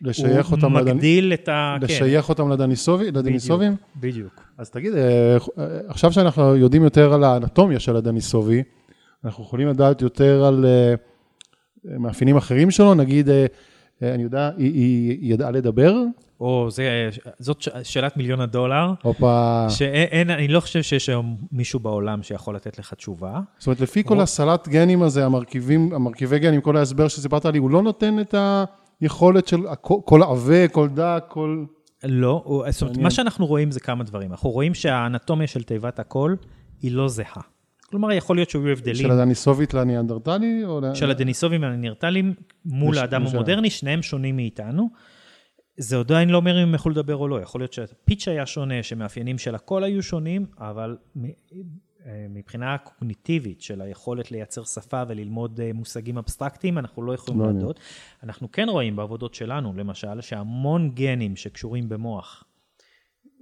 לשייך 0.00 0.46
הוא 0.46 0.56
אותם, 0.56 0.76
לדני- 0.76 0.92
מגדיל 0.92 1.32
את 1.32 1.48
ה... 1.48 1.76
כן, 1.80 1.84
לשייך 1.86 2.28
אותם 2.28 2.48
לדניסובי, 2.50 3.10
לדניסובים? 3.10 3.76
בדיוק. 3.96 4.42
אז 4.58 4.70
תגיד, 4.70 4.92
אה, 4.94 5.36
עכשיו 5.88 6.12
שאנחנו 6.12 6.56
יודעים 6.56 6.82
יותר 6.82 7.12
על 7.12 7.24
האנטומיה 7.24 7.80
של 7.80 7.96
הדניסובי, 7.96 8.62
אנחנו 9.24 9.44
יכולים 9.44 9.68
לדעת 9.68 10.02
יותר 10.02 10.44
על 10.44 10.64
אה, 10.66 10.94
מאפיינים 11.98 12.36
אחרים 12.36 12.70
שלו, 12.70 12.94
נגיד 12.94 13.28
אה, 13.28 13.46
אה, 14.02 14.14
אני 14.14 14.22
יודע, 14.22 14.50
היא, 14.56 14.72
היא 15.10 15.34
ידעה 15.34 15.50
לדבר? 15.50 15.94
או, 16.40 16.70
זה, 16.70 17.08
זאת 17.38 17.68
שאלת 17.82 18.16
מיליון 18.16 18.40
הדולר, 18.40 18.92
הופה. 19.02 19.66
שאין, 19.70 20.08
אין- 20.10 20.30
אני 20.30 20.48
לא 20.48 20.60
חושב 20.60 20.82
שיש 20.82 21.08
היום 21.08 21.36
מישהו 21.52 21.80
בעולם 21.80 22.22
שיכול 22.22 22.54
לתת 22.56 22.78
לך 22.78 22.94
תשובה. 22.94 23.40
זאת 23.58 23.66
אומרת, 23.66 23.80
לפי 23.80 24.04
כל 24.04 24.20
הסלט 24.20 24.68
גנים 24.68 25.02
הזה, 25.02 25.26
המרכיבים, 25.26 25.92
המרכיבי 25.94 26.38
גנים, 26.38 26.60
כל 26.60 26.76
ההסבר 26.76 27.08
שסיפרת 27.08 27.44
לי, 27.44 27.58
הוא 27.58 27.70
לא 27.70 27.82
נותן 27.82 28.20
את 28.20 28.34
היכולת 29.00 29.48
של 29.48 29.58
כל 29.80 30.22
עבה, 30.22 30.68
כל 30.68 30.88
דק, 30.88 31.24
כל... 31.28 31.64
לא, 32.04 32.42
הוא- 32.44 32.64
זאת 32.70 32.82
אומרת. 32.82 32.96
מה 32.98 33.10
שאנחנו 33.10 33.46
רואים 33.46 33.70
זה 33.70 33.80
כמה 33.80 34.04
דברים. 34.04 34.30
אנחנו 34.30 34.50
רואים 34.50 34.74
שהאנטומיה 34.74 35.46
של 35.46 35.62
תיבת 35.62 35.98
הקול 35.98 36.36
היא 36.82 36.92
לא 36.92 37.08
זהה. 37.08 37.42
כלומר, 37.90 38.12
יכול 38.12 38.36
להיות 38.36 38.50
שהיו 38.50 38.68
הבדלים 38.68 38.94
של 38.96 39.10
הדניסובית 39.10 39.74
לניאנדרטלי? 39.74 40.64
או 40.64 40.80
של 40.94 41.10
הדניסובים 41.10 41.62
והניארטלים 41.62 42.34
מול 42.64 42.98
האדם 42.98 43.26
המודרני, 43.26 43.70
שניהם 43.70 44.02
שונים 44.02 44.36
מאיתנו. 44.36 44.88
זה 45.78 45.98
עדיין 45.98 46.28
לא 46.28 46.36
אומר 46.36 46.62
אם 46.62 46.68
הם 46.68 46.74
יכלו 46.74 46.92
לדבר 46.92 47.16
או 47.16 47.28
לא, 47.28 47.40
יכול 47.40 47.60
להיות 47.60 47.72
שהפיץ' 47.72 48.28
היה 48.28 48.46
שונה, 48.46 48.82
שמאפיינים 48.82 49.38
של 49.38 49.54
הקול 49.54 49.84
היו 49.84 50.02
שונים, 50.02 50.46
אבל 50.58 50.96
אה, 52.06 52.26
מבחינה 52.30 52.78
קוגניטיבית 52.78 53.62
של 53.62 53.80
היכולת 53.80 54.30
לייצר 54.30 54.64
שפה 54.64 55.02
וללמוד 55.08 55.60
אה, 55.60 55.72
מושגים 55.72 56.18
אבסטרקטיים, 56.18 56.78
אנחנו 56.78 57.02
לא 57.02 57.14
יכולים. 57.14 57.40
לדעת. 57.56 57.80
אנחנו 58.22 58.52
כן 58.52 58.68
רואים 58.68 58.96
בעבודות 58.96 59.34
שלנו, 59.34 59.72
למשל, 59.76 60.20
שהמון 60.20 60.90
גנים 60.94 61.36
שקשורים 61.36 61.88
במוח 61.88 62.44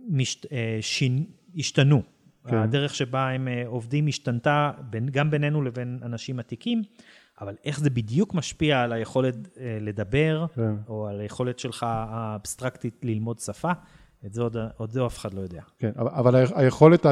משת, 0.09 0.53
אה, 0.53 0.79
שין, 0.81 1.25
השתנו. 1.57 2.03
כן. 2.49 2.57
הדרך 2.57 2.95
שבה 2.95 3.29
הם 3.31 3.49
אה, 3.49 3.63
עובדים 3.67 4.07
השתנתה 4.07 4.71
בין, 4.91 5.09
גם 5.09 5.31
בינינו 5.31 5.63
לבין 5.63 5.99
אנשים 6.03 6.39
עתיקים, 6.39 6.83
אבל 7.41 7.55
איך 7.65 7.81
זה 7.81 7.91
בדיוק 7.91 8.35
משפיע 8.35 8.81
על 8.83 8.93
היכולת 8.93 9.35
אה, 9.61 9.79
לדבר, 9.81 10.47
כן. 10.55 10.75
או 10.89 11.07
על 11.09 11.21
היכולת 11.21 11.59
שלך 11.59 11.87
האבסטרקטית 11.89 13.01
ללמוד 13.05 13.39
שפה, 13.39 13.71
את 14.27 14.33
זה 14.33 14.43
עוד, 14.43 14.57
עוד 14.77 14.91
זה 14.91 15.07
אף 15.07 15.19
אחד 15.19 15.35
לא 15.35 15.41
יודע. 15.41 15.61
כן, 15.79 15.91
אבל- 15.97 16.45
היכולת 16.55 17.07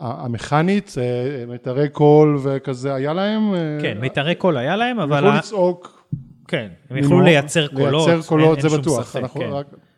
המכנית, 0.00 0.94
אה, 0.98 1.44
מיתרי 1.48 1.88
קול 1.88 2.38
וכזה, 2.42 2.94
היה 2.94 3.12
להם? 3.12 3.54
כן, 3.82 3.98
מיתרי 4.00 4.34
קול 4.34 4.56
היה 4.56 4.76
להם, 4.76 5.00
הם 5.00 5.12
אבל... 5.12 5.18
יכלו 5.18 5.38
לצעוק. 5.38 6.02
כן, 6.48 6.68
הם 6.90 6.96
יכלו 6.96 7.20
לייצר 7.20 7.68
קולות, 7.68 8.08
לייצר 8.08 8.28
קולות, 8.28 8.58
אין, 8.58 8.68
זה 8.68 8.76
אין 8.76 8.84
שום. 8.84 9.02
ספק, 9.02 9.20
כן. 9.34 9.50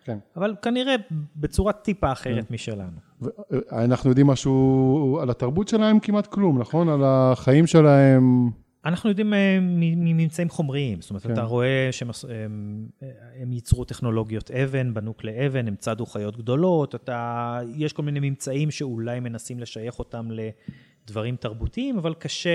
כן. 0.04 0.18
אבל 0.36 0.54
כנראה 0.62 0.94
בצורה 1.36 1.72
טיפה 1.72 2.12
אחרת 2.12 2.50
משלנו. 2.50 2.98
ו- 3.22 3.28
אנחנו 3.72 4.10
יודעים 4.10 4.26
משהו 4.26 5.18
על 5.22 5.30
התרבות 5.30 5.68
שלהם? 5.68 6.00
כמעט 6.00 6.26
כלום, 6.26 6.58
נכון? 6.58 6.88
על 6.88 7.00
החיים 7.04 7.66
שלהם? 7.66 8.50
אנחנו 8.84 9.08
יודעים 9.08 9.34
אה, 9.34 9.58
מממצאים 9.60 10.48
חומריים, 10.48 11.00
זאת 11.00 11.10
אומרת, 11.10 11.22
כן. 11.22 11.32
אתה 11.32 11.42
רואה 11.42 11.88
שהם 11.92 12.10
הם, 12.28 12.86
אה, 13.02 13.08
הם 13.42 13.52
ייצרו 13.52 13.84
טכנולוגיות 13.84 14.50
אבן, 14.50 14.94
בנו 14.94 15.16
כלי 15.16 15.46
אבן, 15.46 15.68
הם 15.68 15.76
צדו 15.76 16.06
חיות 16.06 16.36
גדולות, 16.36 16.94
אתה, 16.94 17.60
יש 17.74 17.92
כל 17.92 18.02
מיני 18.02 18.20
ממצאים 18.20 18.70
שאולי 18.70 19.20
מנסים 19.20 19.60
לשייך 19.60 19.98
אותם 19.98 20.28
לדברים 20.30 21.36
תרבותיים, 21.36 21.98
אבל 21.98 22.14
קשה, 22.14 22.50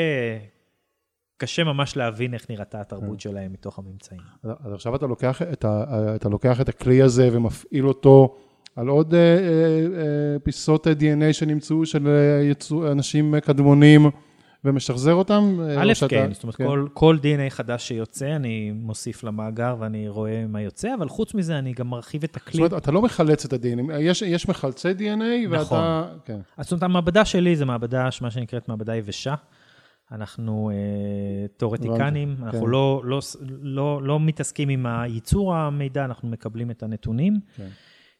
קשה 1.39 1.63
ממש 1.63 1.97
להבין 1.97 2.33
איך 2.33 2.45
נראתה 2.49 2.77
כן. 2.77 2.81
התרבות 2.81 3.19
שלהם 3.19 3.53
מתוך 3.53 3.79
הממצאים. 3.79 4.19
אז 4.43 4.73
עכשיו 4.73 4.95
אתה 4.95 5.07
לוקח 5.07 5.41
את, 5.41 5.65
ה, 5.65 5.83
אתה 6.15 6.29
לוקח 6.29 6.61
את 6.61 6.69
הכלי 6.69 7.01
הזה 7.01 7.29
ומפעיל 7.31 7.87
אותו 7.87 8.35
על 8.75 8.87
עוד 8.87 9.13
אה, 9.13 9.19
אה, 9.19 9.35
אה, 9.43 10.39
פיסות 10.43 10.87
DNA 10.87 11.33
שנמצאו 11.33 11.85
של 11.85 12.07
אה, 12.07 12.43
יצוא, 12.43 12.91
אנשים 12.91 13.39
קדמונים 13.39 14.09
ומשחזר 14.65 15.13
אותם? 15.13 15.57
אה, 15.61 15.81
א', 15.83 15.93
שאתה- 15.93 16.07
כן, 16.09 16.33
זאת 16.33 16.43
אומרת, 16.43 16.55
כל, 16.55 16.87
כל 16.93 17.17
DNA 17.21 17.49
חדש 17.49 17.87
שיוצא, 17.87 18.35
אני 18.35 18.71
מוסיף 18.75 19.23
למאגר 19.23 19.75
ואני 19.79 20.09
רואה 20.09 20.45
מה 20.47 20.61
יוצא, 20.61 20.93
אבל 20.97 21.09
חוץ 21.09 21.33
מזה, 21.33 21.59
אני 21.59 21.73
גם 21.73 21.87
מרחיב 21.89 22.23
את 22.23 22.29
זאת 22.29 22.35
הכלי. 22.37 22.57
אומרת, 22.57 22.73
אתה 22.73 22.91
לא 22.91 23.01
מחלץ 23.01 23.45
את 23.45 23.53
ה-DNA, 23.53 23.93
יש, 23.99 24.21
יש 24.21 24.49
מחלצי 24.49 24.91
DNA 24.91 25.49
ואתה... 25.49 25.61
נכון. 25.61 25.83
כן, 26.25 26.39
אז 26.57 26.65
זאת 26.65 26.71
אומרת, 26.71 26.83
המעבדה 26.83 27.25
שלי 27.25 27.55
זה 27.55 27.65
מעבדה, 27.65 28.09
מה 28.21 28.31
שנקראת 28.31 28.69
מעבדה 28.69 28.95
יבשה. 28.95 29.35
אנחנו 30.11 30.71
אה, 30.73 31.47
תיאורטיקנים, 31.57 32.35
אנחנו 32.43 32.61
כן. 32.61 32.69
לא, 32.69 33.01
לא, 33.05 33.19
לא, 33.61 34.03
לא 34.03 34.19
מתעסקים 34.19 34.69
עם 34.69 34.85
הייצור 34.85 35.55
המידע, 35.55 36.05
אנחנו 36.05 36.29
מקבלים 36.29 36.71
את 36.71 36.83
הנתונים. 36.83 37.39
כן. 37.55 37.67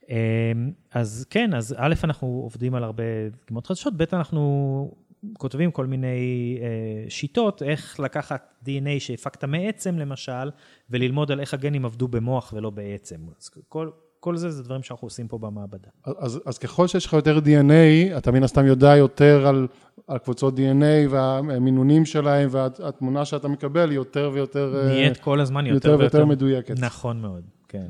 אה, 0.09 0.51
אז 0.93 1.25
כן, 1.29 1.53
אז 1.53 1.75
א', 1.77 1.93
אנחנו 2.03 2.27
עובדים 2.27 2.75
על 2.75 2.83
הרבה 2.83 3.03
דגימות 3.43 3.67
חדשות, 3.67 3.93
ב', 3.97 4.03
אנחנו 4.13 4.91
כותבים 5.37 5.71
כל 5.71 5.85
מיני 5.85 6.57
אה, 6.61 7.09
שיטות, 7.09 7.63
איך 7.63 7.99
לקחת 7.99 8.53
DNA 8.65 8.99
שהפקת 8.99 9.43
מעצם, 9.43 9.97
למשל, 9.97 10.51
וללמוד 10.89 11.31
על 11.31 11.39
איך 11.39 11.53
הגנים 11.53 11.85
עבדו 11.85 12.07
במוח 12.07 12.53
ולא 12.55 12.69
בעצם. 12.69 13.17
אז 13.39 13.49
כל, 13.69 13.89
כל 14.19 14.37
זה, 14.37 14.51
זה 14.51 14.63
דברים 14.63 14.83
שאנחנו 14.83 15.05
עושים 15.05 15.27
פה 15.27 15.37
במעבדה. 15.37 15.89
אז, 16.05 16.41
אז 16.45 16.57
ככל 16.57 16.87
שיש 16.87 17.05
לך 17.05 17.13
יותר 17.13 17.39
DNA, 17.39 18.17
אתה 18.17 18.31
מן 18.31 18.43
הסתם 18.43 18.65
יודע 18.65 18.95
יותר 18.95 19.47
על, 19.47 19.67
על 20.09 20.17
קבוצות 20.17 20.53
DNA 20.57 21.09
והמינונים 21.09 22.05
שלהם, 22.05 22.49
והתמונה 22.51 23.25
שאתה 23.25 23.47
מקבל 23.47 23.89
היא 23.89 23.95
יותר 23.95 24.31
ויותר... 24.33 24.81
אה, 24.81 24.87
נהיית 24.87 25.17
כל 25.17 25.39
הזמן 25.39 25.65
יותר, 25.65 25.89
יותר 25.89 25.99
ויותר 26.01 26.25
מדויקת. 26.25 26.79
נכון 26.79 27.21
מאוד, 27.21 27.43
כן. 27.67 27.87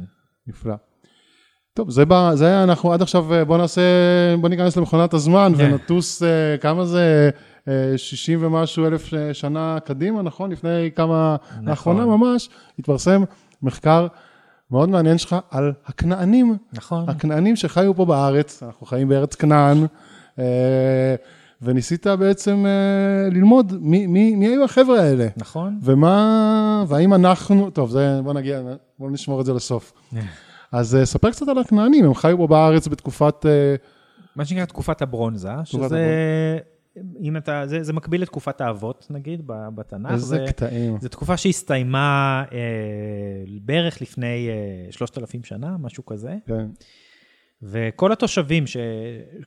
נפלא. 0.48 0.76
טוב, 1.74 1.90
זה, 1.90 2.06
בא, 2.06 2.32
זה 2.34 2.46
היה, 2.46 2.64
אנחנו 2.64 2.94
עד 2.94 3.02
עכשיו, 3.02 3.34
אה, 3.34 3.46
בוא 3.46 3.58
נעשה, 3.58 3.82
בוא 4.42 4.50
ניכנס 4.50 4.78
למכונת 4.78 5.14
הזמן 5.14 5.54
כן. 5.58 5.72
ונטוס, 5.72 6.24
אה, 6.24 6.58
כמה 6.58 6.86
זה, 6.86 7.30
אה, 7.68 7.94
60 7.98 8.44
ומשהו 8.44 8.86
אלף 8.86 9.10
שנה 9.34 9.78
קדימה, 9.86 10.22
נכון? 10.22 10.52
לפני 10.52 10.92
כמה, 10.96 11.36
נכון. 11.52 11.70
לאחרונה 11.70 12.06
ממש, 12.06 12.50
התפרסם 12.80 13.24
מחקר 13.62 14.08
מאוד 14.72 14.90
מעניין 14.90 15.18
שלך 15.18 15.36
על 15.52 15.74
הכנענים. 15.86 16.58
נכון. 16.74 17.10
הכנענים 17.10 17.56
שחיו 17.56 17.96
פה 17.96 18.06
בארץ, 18.06 18.64
אנחנו 18.64 18.86
חיים 18.86 19.10
בארץ 19.10 19.36
כנען, 19.36 19.86
וניסית 21.62 22.08
בעצם 22.08 22.66
אה, 22.66 23.30
ללמוד 23.32 23.74
מי, 23.82 24.08
מי, 24.08 24.36
מי 24.36 24.48
היו 24.48 24.64
החבר'ה 24.64 25.02
האלה. 25.02 25.28
נכון. 25.38 25.80
ומה, 25.84 26.84
והאם 26.88 27.14
אנחנו, 27.14 27.70
טוב, 27.70 27.90
זה, 27.90 28.20
בוא 28.24 28.34
נגיע, 28.34 28.62
בוא 29.00 29.12
נשמור 29.12 29.42
את 29.42 29.46
זה 29.46 29.54
לסוף. 29.54 29.94
אז 30.72 30.96
אה, 30.96 31.06
ספר 31.06 31.32
קצת 31.32 31.48
על 31.48 31.58
הכנענים, 31.58 32.06
הם 32.06 32.14
חיו 32.14 32.38
פה 32.38 32.48
בארץ 32.48 32.88
בתקופת, 32.88 33.46
אה, 33.46 33.76
מה 34.36 34.46
שנקרא 34.46 34.66
תקופת 34.66 35.02
הברונזה, 35.02 35.50
שזה, 35.64 36.60
אם 37.22 37.38
אתה, 37.38 37.64
זה, 37.66 37.84
זה 37.84 37.94
מקביל 37.94 38.22
לתקופת 38.22 38.62
האבות, 38.62 39.08
נגיד, 39.10 39.42
בתנ"ך. 39.48 40.12
איזה 40.12 40.26
זה, 40.26 40.46
קטעים. 40.48 40.98
זו 41.02 41.10
תקופה 41.10 41.38
שהסתיימה 41.38 42.44
אה, 42.52 42.58
בערך 43.62 44.02
לפני 44.02 44.50
אה, 44.88 44.92
3,000 44.92 45.44
שנה, 45.44 45.76
משהו 45.80 46.06
כזה. 46.06 46.36
כן. 46.48 46.66
וכל 47.64 48.12
התושבים, 48.12 48.68
ש... 48.68 48.78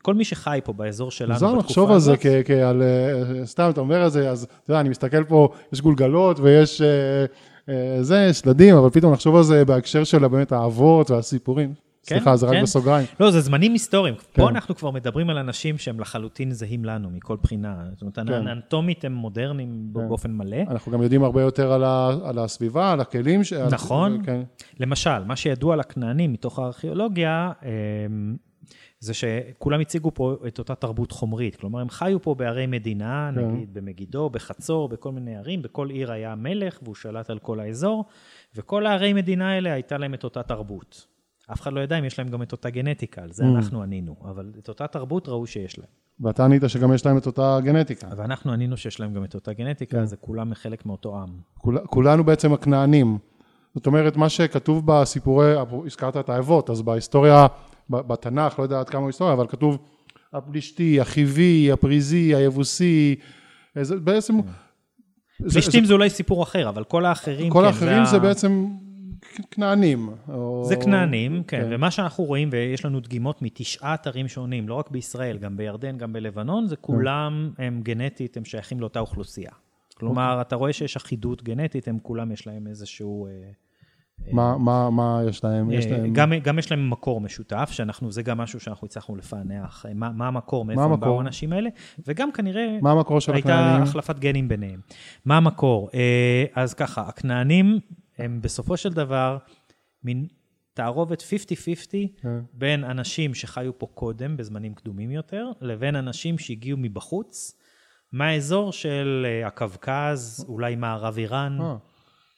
כל 0.02 0.14
מי 0.14 0.24
שחי 0.24 0.60
פה 0.64 0.72
באזור 0.72 1.10
שלנו 1.10 1.32
מוזר 1.32 1.46
בתקופה 1.46 1.64
לחשוב 1.64 1.90
על 1.90 1.98
זה 1.98 2.12
הזאת, 2.12 2.22
כ- 2.22 2.46
כעל, 2.46 2.82
אה, 2.82 3.46
סתם 3.46 3.70
אתה 3.70 3.80
אומר 3.80 4.06
את 4.06 4.12
זה, 4.12 4.30
אז 4.30 4.42
אתה 4.64 4.70
יודע, 4.72 4.80
אני 4.80 4.88
מסתכל 4.88 5.24
פה, 5.24 5.48
יש 5.72 5.80
גולגלות 5.80 6.40
ויש 6.40 6.82
אה, 6.82 7.24
אה, 7.68 8.02
זה, 8.02 8.34
שלדים, 8.34 8.76
אבל 8.76 8.90
פתאום 8.90 9.12
לחשוב 9.12 9.36
על 9.36 9.42
זה 9.42 9.64
בהקשר 9.64 10.04
של 10.04 10.28
באמת 10.28 10.52
האבות 10.52 11.10
והסיפורים. 11.10 11.74
כן, 12.06 12.14
סליחה, 12.14 12.36
זה 12.36 12.46
רק 12.46 12.52
כן. 12.52 12.62
בסוגריים. 12.62 13.06
לא, 13.20 13.30
זה 13.30 13.40
זמנים 13.40 13.72
היסטוריים. 13.72 14.14
כן. 14.14 14.42
פה 14.42 14.48
אנחנו 14.48 14.76
כבר 14.76 14.90
מדברים 14.90 15.30
על 15.30 15.38
אנשים 15.38 15.78
שהם 15.78 16.00
לחלוטין 16.00 16.52
זהים 16.52 16.84
לנו 16.84 17.10
מכל 17.10 17.36
בחינה. 17.42 17.84
זאת 17.92 18.02
אומרת, 18.02 18.18
כן. 18.18 18.48
אנטומית 18.48 19.04
הם 19.04 19.12
מודרניים 19.12 19.90
כן. 19.94 20.08
באופן 20.08 20.32
מלא. 20.32 20.56
אנחנו 20.70 20.92
גם 20.92 21.02
יודעים 21.02 21.24
הרבה 21.24 21.42
יותר 21.42 21.72
על, 21.72 21.84
ה, 21.84 22.10
על 22.24 22.38
הסביבה, 22.38 22.92
על 22.92 23.00
הכלים. 23.00 23.44
ש... 23.44 23.52
נכון. 23.52 24.22
כן. 24.24 24.42
למשל, 24.80 25.24
מה 25.24 25.36
שידוע 25.36 25.74
על 25.74 25.80
הכנענים 25.80 26.32
מתוך 26.32 26.58
הארכיאולוגיה, 26.58 27.52
אמ, 27.62 28.36
זה 29.00 29.14
שכולם 29.14 29.80
הציגו 29.80 30.14
פה 30.14 30.36
את 30.46 30.58
אותה 30.58 30.74
תרבות 30.74 31.12
חומרית. 31.12 31.56
כלומר, 31.56 31.80
הם 31.80 31.88
חיו 31.88 32.22
פה 32.22 32.34
בערי 32.34 32.66
מדינה, 32.66 33.30
כן. 33.34 33.40
נגיד 33.40 33.74
במגידו, 33.74 34.30
בחצור, 34.30 34.88
בכל 34.88 35.12
מיני 35.12 35.36
ערים, 35.36 35.62
בכל 35.62 35.90
עיר 35.90 36.12
היה 36.12 36.34
מלך 36.34 36.78
והוא 36.82 36.94
שלט 36.94 37.30
על 37.30 37.38
כל 37.38 37.60
האזור, 37.60 38.04
וכל 38.56 38.86
הערי 38.86 39.12
מדינה 39.12 39.50
האלה 39.50 39.72
הייתה 39.72 39.98
להם 39.98 40.14
את 40.14 40.24
אותה 40.24 40.42
תרבות. 40.42 41.11
אף 41.52 41.60
אחד 41.60 41.72
לא 41.72 41.80
ידע 41.80 41.98
אם 41.98 42.04
יש 42.04 42.18
להם 42.18 42.28
גם 42.28 42.42
את 42.42 42.52
אותה 42.52 42.70
גנטיקה, 42.70 43.22
על 43.22 43.32
זה 43.32 43.44
Mm. 43.44 43.46
אנחנו 43.46 43.82
ענינו, 43.82 44.16
אבל 44.30 44.52
את 44.58 44.68
אותה 44.68 44.86
תרבות 44.86 45.28
ראו 45.28 45.46
שיש 45.46 45.78
להם. 45.78 45.88
ואתה 46.20 46.44
ענית 46.44 46.62
שגם 46.66 46.92
יש 46.94 47.06
להם 47.06 47.16
את 47.16 47.26
אותה 47.26 47.58
גנטיקה. 47.64 48.08
ואנחנו 48.16 48.52
ענינו 48.52 48.76
שיש 48.76 49.00
להם 49.00 49.14
גם 49.14 49.24
את 49.24 49.34
אותה 49.34 49.52
גנטיקה, 49.52 49.96
כן. 49.98 50.04
זה 50.04 50.16
כולם 50.16 50.54
חלק 50.54 50.86
מאותו 50.86 51.16
עם. 51.22 51.28
כול, 51.58 51.78
כולנו 51.86 52.24
בעצם 52.24 52.52
הכנענים. 52.52 53.18
זאת 53.74 53.86
אומרת, 53.86 54.16
מה 54.16 54.28
שכתוב 54.28 54.82
בסיפורי, 54.86 55.54
הזכרת 55.86 56.16
את 56.16 56.28
האבות, 56.28 56.70
אז 56.70 56.82
בהיסטוריה, 56.82 57.46
בתנ"ך, 57.90 58.58
לא 58.58 58.64
יודע 58.64 58.80
עד 58.80 58.88
כמה 58.88 59.06
היסטוריה, 59.06 59.34
אבל 59.34 59.46
כתוב 59.46 59.78
הפלישתי, 60.32 61.00
החיבי, 61.00 61.72
הפריזי, 61.72 62.34
היבוסי, 62.34 63.14
אה, 63.76 63.84
זה 63.84 63.96
בעצם... 63.96 64.38
זה- 65.38 65.50
פלישתים 65.52 65.84
זה 65.84 65.92
אולי 65.92 66.10
סיפור 66.10 66.42
אחר, 66.42 66.68
אבל 66.68 66.84
כל 66.84 67.04
האחרים, 67.06 67.50
כל 67.52 67.58
כן, 67.60 67.66
האחרים 67.66 68.04
זה 68.04 68.16
ה- 68.16 68.20
בעצם 68.20 68.66
כנענים. 69.50 70.10
או- 70.28 70.64
זה 70.64 70.76
כנענים, 70.76 71.42
כן, 71.42 71.60
כן. 71.60 71.68
ומה 71.70 71.90
שאנחנו 71.90 72.24
רואים, 72.24 72.48
ויש 72.52 72.84
לנו 72.84 73.00
דגימות 73.00 73.42
מתשעה 73.42 73.94
אתרים 73.94 74.28
שונים, 74.28 74.68
לא 74.68 74.74
רק 74.74 74.90
בישראל, 74.90 75.38
גם 75.38 75.56
בירדן, 75.56 75.98
גם 75.98 76.12
בלבנון, 76.12 76.66
זה 76.66 76.76
כולם 76.76 77.50
הם 77.58 77.80
גנטית, 77.82 78.36
הם 78.36 78.44
שייכים 78.44 78.80
לאותה 78.80 79.00
אוכלוסייה. 79.00 79.50
כלומר, 79.94 80.40
אתה 80.40 80.56
רואה 80.56 80.72
שיש 80.72 80.96
אחידות 80.96 81.42
גנטית, 81.42 81.88
הם 81.88 81.98
כולם 82.02 82.32
יש 82.32 82.46
להם 82.46 82.66
איזשהו, 82.66 83.26
אה, 83.26 83.32
מה, 84.30 84.58
מה, 84.58 84.90
מה 84.90 85.22
יש 85.28 85.44
להם? 85.44 85.70
יש 85.70 85.86
אה, 85.86 85.90
להם... 85.90 86.12
גם, 86.12 86.32
גם 86.42 86.58
יש 86.58 86.70
להם 86.70 86.90
מקור 86.90 87.20
משותף, 87.20 87.68
שאנחנו, 87.72 88.12
זה 88.12 88.22
גם 88.22 88.38
משהו 88.38 88.60
שאנחנו 88.60 88.86
הצלחנו 88.86 89.16
לפענח, 89.16 89.86
אה, 89.88 89.94
מה, 89.94 90.10
מה 90.10 90.28
המקור, 90.28 90.64
מאיפה 90.64 90.84
הם? 90.84 91.00
באו 91.00 91.18
האנשים 91.18 91.52
האלה, 91.52 91.70
וגם 92.06 92.32
כנראה 92.32 92.78
מה 92.82 92.90
המקור 92.90 93.20
של 93.20 93.34
הייתה 93.34 93.54
הכנענים? 93.54 93.82
החלפת 93.82 94.18
גנים 94.18 94.48
ביניהם. 94.48 94.80
מה 95.24 95.36
המקור? 95.36 95.90
אה, 95.94 96.44
אז 96.54 96.74
ככה, 96.74 97.02
הכנענים 97.08 97.80
הם 98.22 98.40
בסופו 98.42 98.76
של 98.76 98.92
דבר 98.92 99.38
מין 100.04 100.26
תערובת 100.74 101.22
50-50 101.22 101.24
כן. 102.22 102.28
בין 102.52 102.84
אנשים 102.84 103.34
שחיו 103.34 103.78
פה 103.78 103.86
קודם, 103.94 104.36
בזמנים 104.36 104.74
קדומים 104.74 105.10
יותר, 105.10 105.50
לבין 105.60 105.96
אנשים 105.96 106.38
שהגיעו 106.38 106.78
מבחוץ, 106.78 107.58
מהאזור 108.12 108.72
של 108.72 109.26
אה, 109.28 109.46
הקווקז, 109.46 110.44
אולי 110.48 110.76
מערב 110.76 111.18
איראן. 111.18 111.58
אה. 111.60 111.76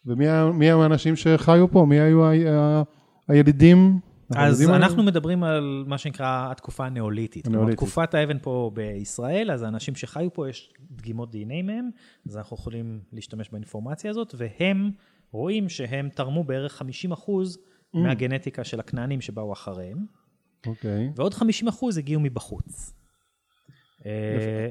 ומי 0.06 0.66
היו 0.66 0.82
האנשים 0.82 1.16
שחיו 1.16 1.70
פה? 1.70 1.86
מי 1.88 2.00
היו 2.00 2.24
ה- 2.24 2.82
הילידים? 3.28 3.98
אז? 4.36 4.62
אנחנו 4.70 5.02
מדברים 5.02 5.44
על 5.44 5.84
מה 5.86 5.98
שנקרא 5.98 6.48
התקופה 6.50 6.86
הנאוליתית. 6.86 7.44
כלומר, 7.44 7.58
הנאוליתית. 7.58 7.78
תקופת 7.78 8.14
האבן 8.14 8.38
פה 8.42 8.70
בישראל, 8.74 9.50
אז 9.50 9.62
האנשים 9.62 9.94
שחיו 9.94 10.32
פה, 10.32 10.48
יש 10.48 10.72
דגימות 10.90 11.32
דנ"א 11.32 11.62
מהם, 11.62 11.90
אז 12.28 12.36
אנחנו 12.36 12.56
יכולים 12.56 13.00
להשתמש 13.12 13.48
באינפורמציה 13.50 14.10
הזאת, 14.10 14.34
והם 14.38 14.90
רואים 15.34 15.68
שהם 15.68 16.08
תרמו 16.14 16.44
בערך 16.44 16.72
50 16.72 17.12
אחוז 17.12 17.58
Mm. 17.58 17.98
מהגנטיקה 17.98 18.64
של 18.64 18.80
הכנענים 18.80 19.20
שבאו 19.20 19.52
אחריהם, 19.52 19.98
אוקיי. 20.66 21.10
ועוד 21.16 21.34
50 21.34 21.68
אחוז 21.68 21.98
הגיעו 21.98 22.20
מבחוץ. 22.20 22.92
אה, 24.06 24.10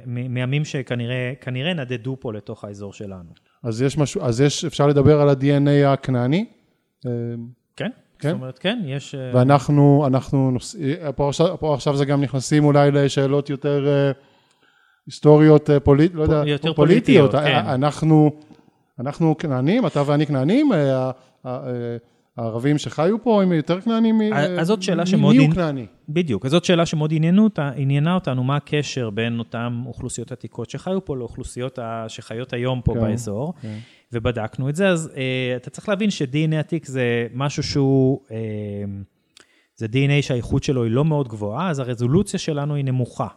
מ- 0.05 0.33
מימים 0.33 0.65
שכנראה 0.65 1.33
כנראה 1.41 1.73
נדדו 1.73 2.17
פה 2.19 2.33
לתוך 2.33 2.63
האזור 2.65 2.93
שלנו. 2.93 3.29
אז 3.63 3.81
יש 3.81 3.97
משהו, 3.97 4.21
אז 4.21 4.41
יש, 4.41 4.65
אפשר 4.65 4.87
לדבר 4.87 5.21
על 5.21 5.29
ה-DNA 5.29 5.87
הכנעני? 5.87 6.45
אה, 7.05 7.11
כן? 7.77 7.89
כן? 8.19 8.29
זאת 8.29 8.35
אומרת, 8.35 8.59
כן, 8.59 8.79
יש... 8.85 9.15
אה, 9.15 9.31
ואנחנו, 9.33 10.03
אנחנו, 10.07 10.51
נוס... 10.51 10.75
פה, 11.15 11.27
עכשיו, 11.29 11.59
פה 11.59 11.73
עכשיו 11.73 11.95
זה 11.97 12.05
גם 12.05 12.21
נכנסים 12.21 12.65
אולי 12.65 12.91
לשאלות 12.91 13.49
יותר 13.49 13.87
אה, 13.87 14.11
היסטוריות, 15.07 15.69
אה, 15.69 15.79
פוליט, 15.79 16.11
לא 16.15 16.23
יודע, 16.23 16.43
יותר 16.45 16.73
פוליטיות, 16.73 17.35
אה, 17.35 17.43
כן. 17.43 17.69
אנחנו, 17.69 18.39
אנחנו 19.05 19.37
כנענים, 19.37 19.87
אתה 19.87 20.03
ואני 20.05 20.25
כנענים, 20.25 20.73
אה, 20.73 21.11
אה, 21.45 21.97
הערבים 22.37 22.77
שחיו 22.77 23.23
פה 23.23 23.43
הם 23.43 23.51
יותר 23.51 23.81
כנענים? 23.81 24.17
מ- 24.17 24.33
אז- 24.33 24.59
אז 24.59 24.67
זאת 24.67 24.83
שאלה 24.83 25.03
מ- 25.03 25.05
שמאוד 25.05 25.35
מי 25.35 25.45
הוא 25.45 25.53
כנעני? 25.53 25.85
בדיוק, 26.09 26.45
אז 26.45 26.51
זאת 26.51 26.65
שאלה 26.65 26.85
שמאוד 26.85 27.13
עניינה 27.75 28.13
אותנו, 28.15 28.43
מה 28.43 28.55
הקשר 28.55 29.09
בין 29.09 29.39
אותן 29.39 29.81
אוכלוסיות 29.85 30.31
עתיקות 30.31 30.69
שחיו 30.69 31.05
פה 31.05 31.17
לאוכלוסיות 31.17 31.79
שחיות 32.07 32.53
היום 32.53 32.81
פה 32.81 32.93
כן, 32.93 33.01
באזור, 33.01 33.53
כן. 33.61 33.77
ובדקנו 34.13 34.69
את 34.69 34.75
זה, 34.75 34.89
אז 34.89 35.11
אה, 35.15 35.53
אתה 35.55 35.69
צריך 35.69 35.89
להבין 35.89 36.09
ש-DNA 36.09 36.55
עתיק 36.59 36.85
זה 36.85 37.27
משהו 37.33 37.63
שהוא, 37.63 38.19
אה, 38.31 38.37
זה 39.75 39.85
DNA 39.85 40.21
שהאיכות 40.21 40.63
שלו 40.63 40.83
היא 40.83 40.91
לא 40.91 41.05
מאוד 41.05 41.27
גבוהה, 41.27 41.69
אז 41.69 41.79
הרזולוציה 41.79 42.39
שלנו 42.39 42.75
היא 42.75 42.85
נמוכה. 42.85 43.27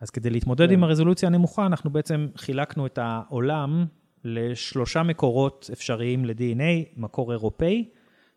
אז 0.00 0.10
כדי 0.10 0.30
להתמודד 0.30 0.66
כן. 0.66 0.72
עם 0.72 0.84
הרזולוציה 0.84 1.26
הנמוכה, 1.28 1.66
אנחנו 1.66 1.90
בעצם 1.90 2.26
חילקנו 2.36 2.86
את 2.86 2.98
העולם 3.02 3.86
לשלושה 4.24 5.02
מקורות 5.02 5.70
אפשריים 5.72 6.24
ל-DNA, 6.24 6.62
מקור 6.96 7.32
אירופאי, 7.32 7.84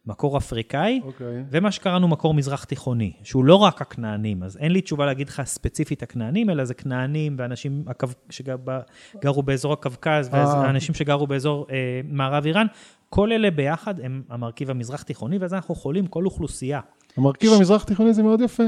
מקור 0.06 0.38
אפריקאי, 0.38 1.02
אוקיי. 1.04 1.44
ומה 1.52 1.72
שקראנו 1.72 2.08
מקור 2.08 2.34
מזרח 2.34 2.64
תיכוני, 2.64 3.12
שהוא 3.24 3.46
לא 3.46 3.56
רק 3.56 3.82
הכנענים, 3.82 4.44
אז 4.44 4.58
אין 4.58 4.72
לי 4.72 4.82
תשובה 4.82 5.06
להגיד 5.06 5.30
לך 5.30 5.42
ספציפית 5.46 6.04
הכנענים, 6.04 6.50
אלא 6.50 6.66
זה 6.66 6.74
כנענים 6.74 7.36
ואנשים 7.40 7.84
הקו- 7.88 8.08
שגרו 8.30 9.44
באזור 9.44 9.74
הקווקז, 9.74 10.30
אה. 10.34 10.62
ואנשים 10.64 10.96
שגרו 10.96 11.28
באזור 11.28 11.68
אה, 11.72 12.02
מערב 12.10 12.46
איראן, 12.46 12.68
כל 13.10 13.32
אלה 13.32 13.52
ביחד 13.52 14.00
הם 14.00 14.22
המרכיב 14.30 14.70
המזרח 14.70 15.02
תיכוני, 15.02 15.38
ואז 15.38 15.54
אנחנו 15.54 15.74
יכולים 15.74 16.08
כל 16.08 16.26
אוכלוסייה. 16.26 16.80
המרכיב 17.18 17.52
המזרח 17.54 17.84
תיכוני 17.84 18.14
זה 18.14 18.24
מאוד 18.24 18.42
יפה. 18.42 18.64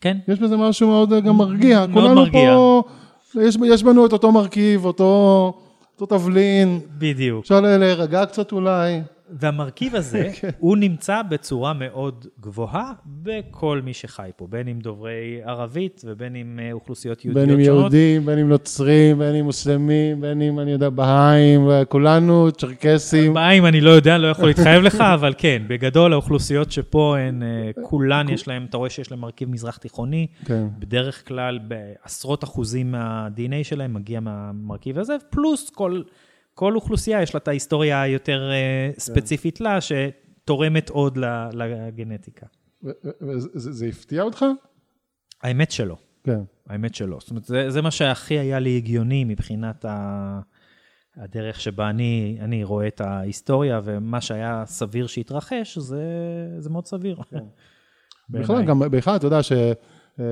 כן? 0.00 0.18
יש 0.28 0.38
בזה 0.38 0.56
משהו 0.56 0.88
מאוד 0.88 1.12
אה, 1.12 1.20
גם 1.20 1.36
מרגיע. 1.36 1.78
מאוד 1.78 1.90
כולנו 1.92 2.14
מרגיע. 2.14 2.54
פה, 2.54 2.82
יש, 3.42 3.58
יש 3.66 3.82
בנו 3.82 4.06
את 4.06 4.12
אותו 4.12 4.32
מרכיב, 4.32 4.84
אותו, 4.84 5.52
אותו 6.00 6.18
תבלין. 6.18 6.80
בדיוק. 6.98 7.42
אפשר 7.42 7.60
להירגע 7.60 8.26
קצת 8.26 8.52
אולי. 8.52 9.00
והמרכיב 9.30 9.94
הזה, 9.94 10.30
כן. 10.40 10.48
הוא 10.58 10.76
נמצא 10.76 11.22
בצורה 11.22 11.72
מאוד 11.72 12.26
גבוהה 12.40 12.92
בכל 13.06 13.80
מי 13.84 13.94
שחי 13.94 14.30
פה, 14.36 14.46
בין 14.50 14.68
אם 14.68 14.78
דוברי 14.78 15.40
ערבית 15.44 16.02
ובין 16.04 16.36
אם 16.36 16.58
אה, 16.62 16.72
אוכלוסיות 16.72 17.24
יהודיות 17.24 17.48
בין 17.48 17.58
אם 17.58 17.64
שונות. 17.64 17.80
יהודים, 17.80 18.26
בין 18.26 18.38
אם 18.38 18.48
נוצרים, 18.48 19.18
בין 19.18 19.34
אם 19.34 19.44
מוסלמים, 19.44 20.20
בין 20.20 20.42
אם, 20.42 20.60
אני 20.60 20.70
יודע, 20.70 20.88
בהאים, 20.88 21.68
כולנו 21.88 22.52
צ'רקסים. 22.52 23.34
באים, 23.34 23.66
אני 23.66 23.80
לא 23.80 23.90
יודע, 23.90 24.18
לא 24.18 24.26
יכול 24.26 24.46
להתחייב 24.46 24.82
לך, 24.82 25.00
אבל 25.14 25.34
כן, 25.38 25.62
בגדול 25.66 26.12
האוכלוסיות 26.12 26.72
שפה 26.72 27.16
הן, 27.18 27.42
אה, 27.42 27.70
כולן 27.82 28.28
יש 28.28 28.48
להן, 28.48 28.64
אתה 28.64 28.76
רואה 28.76 28.90
שיש 28.90 29.10
להן 29.10 29.20
מרכיב 29.20 29.50
מזרח 29.50 29.76
תיכוני, 29.76 30.26
כן. 30.44 30.66
בדרך 30.78 31.28
כלל 31.28 31.58
בעשרות 31.58 32.44
אחוזים 32.44 32.92
מה-DNA 32.92 33.64
שלהם 33.64 33.94
מגיע 33.94 34.20
מהמרכיב 34.20 34.98
הזה, 34.98 35.16
פלוס 35.30 35.70
כל, 35.70 36.02
כל 36.54 36.74
אוכלוסייה 36.74 37.22
יש 37.22 37.34
לה 37.34 37.38
את 37.38 37.48
ההיסטוריה 37.48 38.02
היותר 38.02 38.50
אה, 38.50 38.90
ספציפית 38.98 39.60
לה, 39.60 39.78
שתורמת 39.80 40.90
עוד 40.90 41.18
לגנטיקה. 41.52 42.46
זה- 43.54 43.86
הפתיע 43.86 44.22
אותך? 44.22 44.44
האמת 45.42 45.70
שלא. 45.70 45.96
כן. 46.24 46.40
האמת 46.68 46.94
שלא. 46.94 47.16
זאת 47.20 47.30
אומרת, 47.30 47.44
זה, 47.44 47.70
זה 47.70 47.82
מה 47.82 47.90
שהכי 47.90 48.38
היה 48.38 48.58
לי 48.58 48.76
הגיוני 48.76 49.24
מבחינת 49.24 49.84
ה... 49.84 50.40
הדרך 51.16 51.60
שבה 51.60 51.90
אני, 51.90 52.38
אני 52.40 52.64
רואה 52.64 52.86
את 52.86 53.00
ההיסטוריה, 53.00 53.80
ומה 53.84 54.20
שהיה 54.20 54.62
סביר 54.66 55.06
שיתרחש, 55.06 55.78
זה, 55.78 56.02
זה 56.58 56.70
מאוד 56.70 56.86
סביר. 56.86 57.20
בעיניי. 57.32 57.48
בכלל, 58.28 58.64
גם 58.64 58.78
בכלל, 58.78 59.16
אתה 59.16 59.26
יודע 59.26 59.42
ש... 59.42 59.52
אה, 60.20 60.24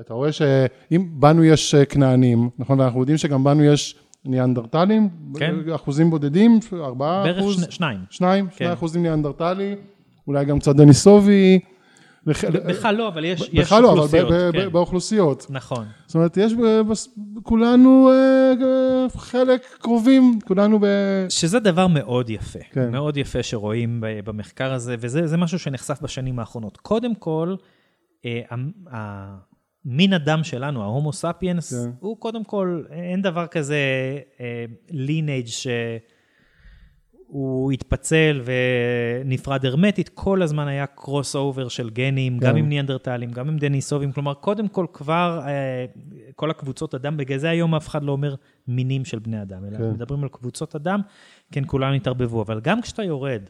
אתה 0.00 0.14
רואה 0.14 0.32
שאם 0.32 1.08
בנו 1.20 1.44
יש 1.44 1.74
אה, 1.74 1.84
כנענים, 1.84 2.50
נכון? 2.58 2.80
ואנחנו 2.80 3.00
יודעים 3.00 3.18
שגם 3.18 3.44
בנו 3.44 3.64
יש 3.64 3.96
ניאנדרטלים, 4.24 5.08
כן. 5.38 5.54
אחוזים 5.74 6.10
בודדים, 6.10 6.58
ארבעה 6.72 7.24
בערך 7.24 7.38
אחוז, 7.38 7.66
שניים. 7.70 7.98
שניים, 8.10 8.46
כן. 8.46 8.56
שני 8.56 8.72
אחוזים 8.72 9.02
ניאנדרטלי, 9.02 9.76
אולי 10.26 10.44
גם 10.44 10.58
קצת 10.58 10.76
דניסובי. 10.76 11.60
בכלל 12.26 12.94
לא, 12.96 13.08
אבל 13.08 13.24
יש, 13.24 13.40
יש 13.40 13.48
בכלל 13.66 13.82
לא, 13.82 13.92
אבל 13.92 13.98
אוכלוסיות. 14.00 14.30
ב- 14.32 14.48
ב- 14.48 14.52
כן. 14.52 14.72
באוכלוסיות. 14.72 15.46
נכון. 15.50 15.86
זאת 16.06 16.14
אומרת, 16.14 16.36
יש 16.36 16.52
כולנו 17.42 18.10
אה, 18.10 18.52
אה, 18.66 19.06
חלק 19.18 19.66
קרובים, 19.80 20.38
כולנו 20.46 20.78
ב... 20.78 20.84
שזה 21.28 21.60
דבר 21.60 21.86
מאוד 21.86 22.30
יפה. 22.30 22.58
כן. 22.72 22.90
מאוד 22.92 23.16
יפה 23.16 23.42
שרואים 23.42 23.98
במחקר 24.24 24.72
הזה, 24.72 24.96
וזה 24.98 25.26
זה 25.26 25.36
משהו 25.36 25.58
שנחשף 25.58 25.98
בשנים 26.02 26.38
האחרונות. 26.38 26.76
קודם 26.76 27.14
כל, 27.14 27.54
אה, 28.26 28.40
המין 29.86 30.12
האדם 30.12 30.40
שלנו, 30.42 30.82
ההומו 30.82 31.12
ספיאנס, 31.12 31.72
כן. 31.72 31.90
הוא 32.00 32.16
קודם 32.16 32.44
כל, 32.44 32.82
אין 32.90 33.22
דבר 33.22 33.46
כזה 33.46 33.78
lineage 34.90 35.46
שהוא 35.46 37.72
התפצל 37.72 38.42
ונפרד 39.24 39.66
הרמטית, 39.66 40.08
כל 40.08 40.42
הזמן 40.42 40.68
היה 40.68 40.86
crossover 40.86 41.68
של 41.68 41.90
גנים, 41.90 42.38
גם 42.38 42.52
כן. 42.52 42.58
עם 42.58 42.68
ניאנדרטלים, 42.68 43.30
גם 43.30 43.48
עם 43.48 43.58
דניסובים, 43.58 44.12
כלומר, 44.12 44.34
קודם 44.34 44.68
כל 44.68 44.86
כבר 44.92 45.40
אה, 45.46 45.84
כל 46.36 46.50
הקבוצות 46.50 46.94
אדם, 46.94 47.16
בגלל 47.16 47.38
זה 47.38 47.50
היום 47.50 47.74
אף 47.74 47.88
אחד 47.88 48.02
לא 48.02 48.12
אומר 48.12 48.34
מינים 48.68 49.04
של 49.04 49.18
בני 49.18 49.42
אדם, 49.42 49.64
אלא 49.64 49.78
כן. 49.78 49.90
מדברים 49.90 50.22
על 50.22 50.28
קבוצות 50.28 50.74
אדם, 50.74 51.00
כן, 51.52 51.62
כולם 51.66 51.92
התערבבו, 51.92 52.42
אבל 52.42 52.60
גם 52.60 52.82
כשאתה 52.82 53.02
יורד 53.02 53.42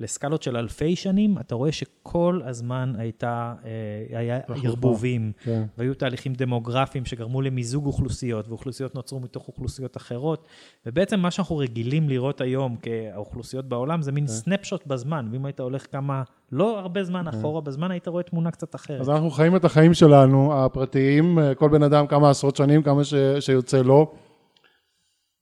לסקלות 0.00 0.42
של 0.42 0.56
אלפי 0.56 0.96
שנים, 0.96 1.38
אתה 1.38 1.54
רואה 1.54 1.72
שכל 1.72 2.40
הזמן 2.44 2.92
הייתה, 2.98 3.54
אה, 3.64 4.18
היה. 4.18 4.40
ערבובים, 4.64 5.32
כן. 5.44 5.64
והיו 5.78 5.94
תהליכים 5.94 6.34
דמוגרפיים 6.34 7.04
שגרמו 7.04 7.42
למיזוג 7.42 7.86
אוכלוסיות, 7.86 8.48
ואוכלוסיות 8.48 8.94
נוצרו 8.94 9.20
מתוך 9.20 9.48
אוכלוסיות 9.48 9.96
אחרות, 9.96 10.46
ובעצם 10.86 11.20
מה 11.20 11.30
שאנחנו 11.30 11.56
רגילים 11.56 12.08
לראות 12.08 12.40
היום 12.40 12.76
כאוכלוסיות 12.76 13.68
בעולם, 13.68 14.02
זה 14.02 14.12
מין 14.12 14.26
כן. 14.26 14.32
סנפשוט 14.32 14.86
בזמן, 14.86 15.28
ואם 15.32 15.44
היית 15.44 15.60
הולך 15.60 15.86
כמה, 15.92 16.22
לא 16.52 16.78
הרבה 16.78 17.04
זמן 17.04 17.28
אחורה 17.28 17.60
בזמן, 17.60 17.90
היית 17.90 18.08
רואה 18.08 18.22
תמונה 18.22 18.50
קצת 18.50 18.74
אחרת. 18.74 19.00
אז 19.00 19.10
אנחנו 19.10 19.30
חיים 19.30 19.56
את 19.56 19.64
החיים 19.64 19.94
שלנו, 19.94 20.64
הפרטיים, 20.64 21.38
כל 21.56 21.68
בן 21.68 21.82
אדם 21.82 22.06
כמה 22.06 22.30
עשרות 22.30 22.56
שנים, 22.56 22.82
כמה 22.82 23.04
ש... 23.04 23.14
שיוצא 23.40 23.82
לו, 23.82 24.14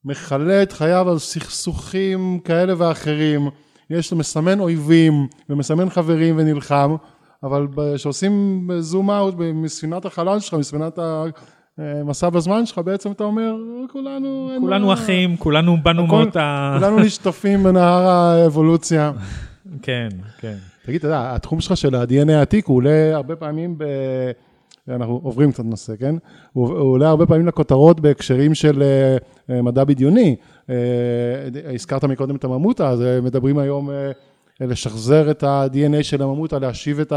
מכלה 0.05 0.63
את 0.63 0.73
חייו 0.73 1.11
על 1.11 1.19
סכסוכים 1.19 2.41
כאלה 2.45 2.75
ואחרים, 2.79 3.51
יש 3.91 4.13
מסמן 4.13 4.61
אויבים 4.61 5.27
ומסמן 5.51 5.91
חברים 5.91 6.35
ונלחם, 6.39 6.97
אבל 7.43 7.67
כשעושים 7.95 8.69
זום 8.79 9.11
אאוט 9.11 9.35
מספינת 9.55 10.05
החלל 10.05 10.41
שלך, 10.41 10.55
מספינת 10.55 10.99
המסע 11.79 12.29
בזמן 12.31 12.67
שלך, 12.67 12.79
בעצם 12.79 13.13
אתה 13.13 13.25
אומר, 13.25 13.55
כולנו... 13.93 14.51
כולנו 14.61 14.93
אחים, 14.93 15.37
כולנו 15.37 15.77
באנו 15.83 16.05
הכל- 16.05 16.17
מאותה... 16.17 16.77
כולנו 16.79 16.99
נשטפים 17.01 17.63
בנהר 17.63 18.07
האבולוציה. 18.09 19.13
כן, 19.83 20.09
כן. 20.39 20.55
תגיד, 20.87 20.99
אתה 20.99 21.07
יודע, 21.07 21.35
התחום 21.35 21.61
שלך 21.61 21.77
של 21.77 21.95
ה-DNA 21.95 22.33
העתיק, 22.33 22.67
הוא 22.67 22.77
עולה 22.77 23.15
הרבה 23.15 23.37
פעמים 23.37 23.79
ב... 23.79 23.85
אנחנו 24.89 25.21
עוברים 25.23 25.53
קצת 25.53 25.65
נושא, 25.65 25.97
כן? 25.97 26.15
הוא, 26.53 26.69
הוא 26.69 26.93
עולה 26.93 27.09
הרבה 27.09 27.27
פעמים 27.27 27.47
לכותרות 27.47 28.01
בהקשרים 28.01 28.55
של 28.55 28.83
אה, 28.83 29.17
אה, 29.57 29.63
מדע 29.63 29.85
בדיוני. 29.85 30.37
אה, 30.71 30.75
הזכרת 31.75 32.05
מקודם 32.05 32.37
את 32.37 32.45
הממותה, 32.45 32.89
אז 32.89 33.03
אה, 33.03 33.21
מדברים 33.21 33.59
היום, 33.59 33.91
אה, 33.91 34.11
לשחזר 34.61 35.31
את 35.31 35.43
ה-DNA 35.43 36.03
של 36.03 36.23
הממותה, 36.23 36.59
להשיב 36.59 37.01
את 37.01 37.13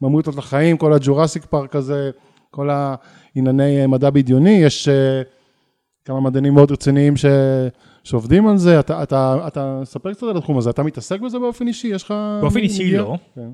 הממוטות 0.00 0.36
לחיים, 0.36 0.76
כל 0.76 0.92
הג'ורסיק 0.92 1.44
פארק 1.44 1.76
הזה, 1.76 2.10
כל 2.50 2.70
הענייני 2.70 3.86
מדע 3.86 4.10
בדיוני, 4.10 4.50
יש 4.50 4.88
כמה 6.04 6.20
מדענים 6.20 6.54
מאוד 6.54 6.72
רציניים 6.72 7.16
ש... 7.16 7.24
שעובדים 8.04 8.46
על 8.46 8.56
זה, 8.56 8.80
אתה, 8.80 9.02
אתה, 9.02 9.44
אתה 9.46 9.80
ספר 9.84 10.12
קצת 10.12 10.22
על 10.22 10.36
התחום 10.36 10.58
הזה, 10.58 10.70
אתה 10.70 10.82
מתעסק 10.82 11.20
בזה 11.20 11.38
באופן 11.38 11.66
אישי? 11.66 11.88
יש 11.88 12.02
לך... 12.02 12.14
באופן 12.40 12.60
אישי? 12.60 12.96
לא. 12.96 13.16
כן, 13.34 13.48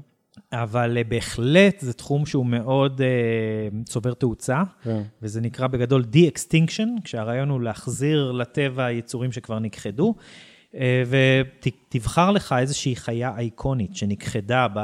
אבל 0.53 0.97
אה, 0.97 1.05
בהחלט 1.05 1.81
זה 1.81 1.93
תחום 1.93 2.27
שהוא 2.27 2.47
מאוד 2.47 3.01
uh, 3.01 3.85
צובר 3.85 4.15
תאוצה, 4.15 4.63
כן. 4.83 5.03
וזה 5.23 5.41
נקרא 5.41 5.67
בגדול 5.67 6.05
de-extinction, 6.13 7.03
כשהרעיון 7.05 7.49
הוא 7.49 7.61
להחזיר 7.61 8.33
לטבע 8.33 8.93
יצורים 8.93 9.33
שכבר 9.33 9.59
נכחדו, 9.59 10.15
uh, 10.73 10.77
ותבחר 11.09 12.31
לך 12.31 12.55
איזושהי 12.59 12.97
חיה 12.97 13.33
אייקונית 13.37 13.97
שנכחדה 13.97 14.67
ב... 14.75 14.79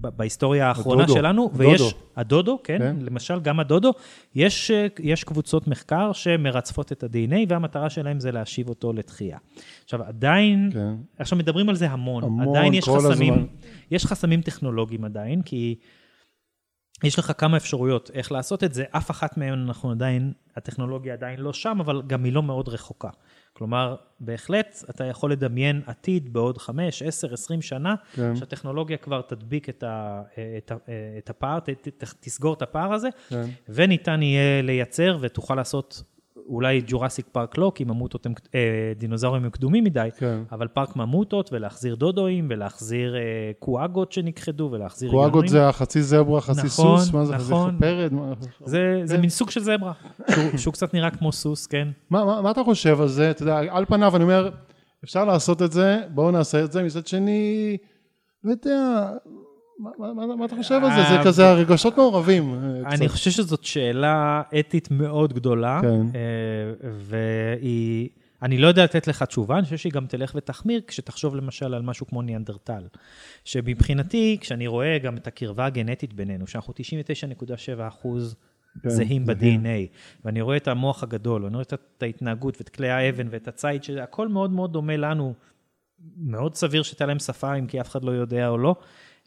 בהיסטוריה 0.00 0.68
האחרונה 0.68 1.02
הדודו. 1.02 1.18
שלנו. 1.18 1.50
ויש, 1.54 1.94
הדודו, 2.16 2.58
כן, 2.64 2.78
כן. 2.78 2.96
למשל, 3.00 3.40
גם 3.40 3.60
הדודו, 3.60 3.92
יש, 4.34 4.70
יש 4.98 5.24
קבוצות 5.24 5.68
מחקר 5.68 6.12
שמרצפות 6.12 6.92
את 6.92 7.02
ה-DNA, 7.02 7.36
והמטרה 7.48 7.90
שלהם 7.90 8.20
זה 8.20 8.32
להשיב 8.32 8.68
אותו 8.68 8.92
לתחייה. 8.92 9.38
עכשיו, 9.84 10.02
עדיין, 10.02 10.70
כן. 10.72 10.94
עכשיו 11.18 11.38
מדברים 11.38 11.68
על 11.68 11.74
זה 11.74 11.90
המון, 11.90 12.24
המון, 12.24 12.48
עדיין 12.48 12.74
יש 12.74 12.88
חסמים, 12.88 13.32
הזמן. 13.32 13.46
יש 13.90 14.06
חסמים 14.06 14.42
טכנולוגיים 14.42 15.04
עדיין, 15.04 15.42
כי 15.42 15.74
יש 17.04 17.18
לך 17.18 17.32
כמה 17.38 17.56
אפשרויות 17.56 18.10
איך 18.14 18.32
לעשות 18.32 18.64
את 18.64 18.74
זה, 18.74 18.84
אף 18.90 19.10
אחת 19.10 19.36
מהן 19.36 19.64
אנחנו 19.66 19.90
עדיין, 19.90 20.32
הטכנולוגיה 20.56 21.12
עדיין 21.12 21.40
לא 21.40 21.52
שם, 21.52 21.78
אבל 21.80 22.02
גם 22.06 22.24
היא 22.24 22.32
לא 22.32 22.42
מאוד 22.42 22.68
רחוקה. 22.68 23.10
כלומר, 23.58 23.96
בהחלט 24.20 24.84
אתה 24.90 25.04
יכול 25.04 25.32
לדמיין 25.32 25.82
עתיד 25.86 26.32
בעוד 26.32 26.58
5, 26.58 27.02
10, 27.02 27.32
20 27.32 27.62
שנה, 27.62 27.94
כן. 28.14 28.36
שהטכנולוגיה 28.36 28.96
כבר 28.96 29.20
תדביק 29.20 29.68
את, 29.68 29.82
ה, 29.82 30.22
את, 30.58 30.72
ה, 30.72 30.76
את 31.18 31.30
הפער, 31.30 31.60
ת, 31.60 31.68
ת, 31.68 32.04
תסגור 32.20 32.54
את 32.54 32.62
הפער 32.62 32.92
הזה, 32.92 33.08
כן. 33.28 33.44
וניתן 33.68 34.22
יהיה 34.22 34.62
לייצר 34.62 35.18
ותוכל 35.20 35.54
לעשות 35.54 36.02
אולי 36.48 36.82
Jurassic 36.86 37.26
Park 37.32 37.58
לא, 37.58 37.72
כי 37.74 37.84
ממוטות 37.84 38.26
הם, 38.26 38.32
אה, 38.54 38.60
דינוזאורים 38.98 39.44
הם 39.44 39.50
קדומים 39.50 39.84
מדי, 39.84 40.08
כן. 40.18 40.40
אבל 40.52 40.68
פארק 40.68 40.96
ממוטות 40.96 41.52
ולהחזיר 41.52 41.94
דודואים 41.94 42.46
ולהחזיר 42.50 43.16
אה, 43.16 43.20
קואגות 43.58 44.12
שנכחדו 44.12 44.68
ולהחזיר 44.72 45.10
קואגות. 45.10 45.48
זה 45.48 45.68
החצי 45.68 46.02
זברה, 46.02 46.40
חצי 46.40 46.58
נכון, 46.66 46.68
סוס, 46.98 47.12
מה 47.12 47.24
זה, 47.24 47.34
נכון. 47.34 47.72
זה 47.72 47.78
פרד? 47.80 48.12
מה- 48.12 48.32
זה, 48.64 49.00
זה 49.04 49.18
מין 49.18 49.30
סוג 49.30 49.50
של 49.50 49.60
זברה, 49.60 49.92
שהוא, 50.30 50.56
שהוא 50.56 50.72
קצת 50.72 50.94
נראה 50.94 51.10
כמו 51.10 51.32
סוס, 51.32 51.66
כן? 51.66 51.88
מה, 52.10 52.24
מה, 52.24 52.42
מה 52.42 52.50
אתה 52.50 52.64
חושב 52.64 53.00
על 53.00 53.08
זה? 53.08 53.30
אתה 53.30 53.42
יודע, 53.42 53.58
על 53.70 53.84
פניו 53.84 54.16
אני 54.16 54.24
אומר, 54.24 54.50
אפשר 55.04 55.24
לעשות 55.24 55.62
את 55.62 55.72
זה, 55.72 56.00
בואו 56.14 56.30
נעשה 56.30 56.64
את 56.64 56.72
זה, 56.72 56.82
מצד 56.82 57.06
שני, 57.06 57.76
לא 58.44 58.50
יודע, 58.50 59.10
מה, 59.78 59.90
מה, 60.14 60.36
מה, 60.36 60.44
אתה 60.44 60.56
חושב 60.56 60.74
על 60.74 60.90
זה? 60.90 61.08
זה 61.08 61.18
אה, 61.18 61.24
כזה 61.24 61.48
הרגשות 61.48 61.96
מעורבים. 61.96 62.54
אה, 62.54 62.94
אני. 62.94 63.08
חושב 63.08 63.30
שזאת 63.30 63.64
שאלה 63.64 64.42
אתית 64.60 64.90
מאוד 64.90 65.32
גדולה, 65.32 65.80
כן. 65.82 66.00
אה, 66.14 66.90
והיא... 66.90 68.08
אני 68.42 68.58
לא 68.58 68.68
יודע 68.68 68.84
לתת 68.84 69.06
לך 69.06 69.22
תשובה, 69.22 69.56
אני 69.56 69.64
חושב 69.64 69.76
שהיא 69.76 69.92
גם 69.92 70.06
תלך 70.06 70.32
ותחמיר 70.34 70.80
כשתחשוב 70.86 71.36
למשל 71.36 71.74
על 71.74 71.82
משהו 71.82 72.06
כמו 72.06 72.22
ניאנדרטל. 72.22 72.82
שמבחינתי, 73.44 74.38
כשאני 74.40 74.66
רואה 74.66 74.98
גם 74.98 75.16
את 75.16 75.26
הקרבה 75.26 75.66
הגנטית 75.66 76.12
בינינו, 76.12 76.46
שאנחנו 76.46 76.74
99.7 76.74 77.88
אחוז 77.88 78.36
כן, 78.82 78.88
זהים. 78.88 79.26
ב-DNA, 79.26 79.96
ואני 80.24 80.40
רואה 80.40 80.56
את 80.56 80.68
המוח 80.68 81.02
הגדול, 81.02 81.44
ואני 81.44 81.54
רואה 81.54 81.64
את 81.96 82.02
ההתנהגות 82.02 82.56
ואת 82.58 82.68
כלי 82.68 82.90
האבן 82.90 83.26
ואת 83.30 83.48
הציד, 83.48 83.82
שהכל 83.84 84.28
מאוד 84.28 84.50
מאוד 84.50 84.72
דומה 84.72 84.96
לנו. 84.96 85.34
מאוד 86.16 86.54
סביר 86.54 86.82
שתהיה 86.82 87.06
להם 87.06 87.18
שפה, 87.18 87.54
אם 87.54 87.66
כי 87.66 87.80
אף 87.80 87.88
אחד 87.88 88.04
לא 88.04 88.10
יודע 88.10 88.48
או 88.48 88.58
לא, 88.58 88.76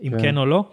אם 0.03 0.11
כן. 0.11 0.21
כן 0.21 0.37
או 0.37 0.45
לא. 0.45 0.63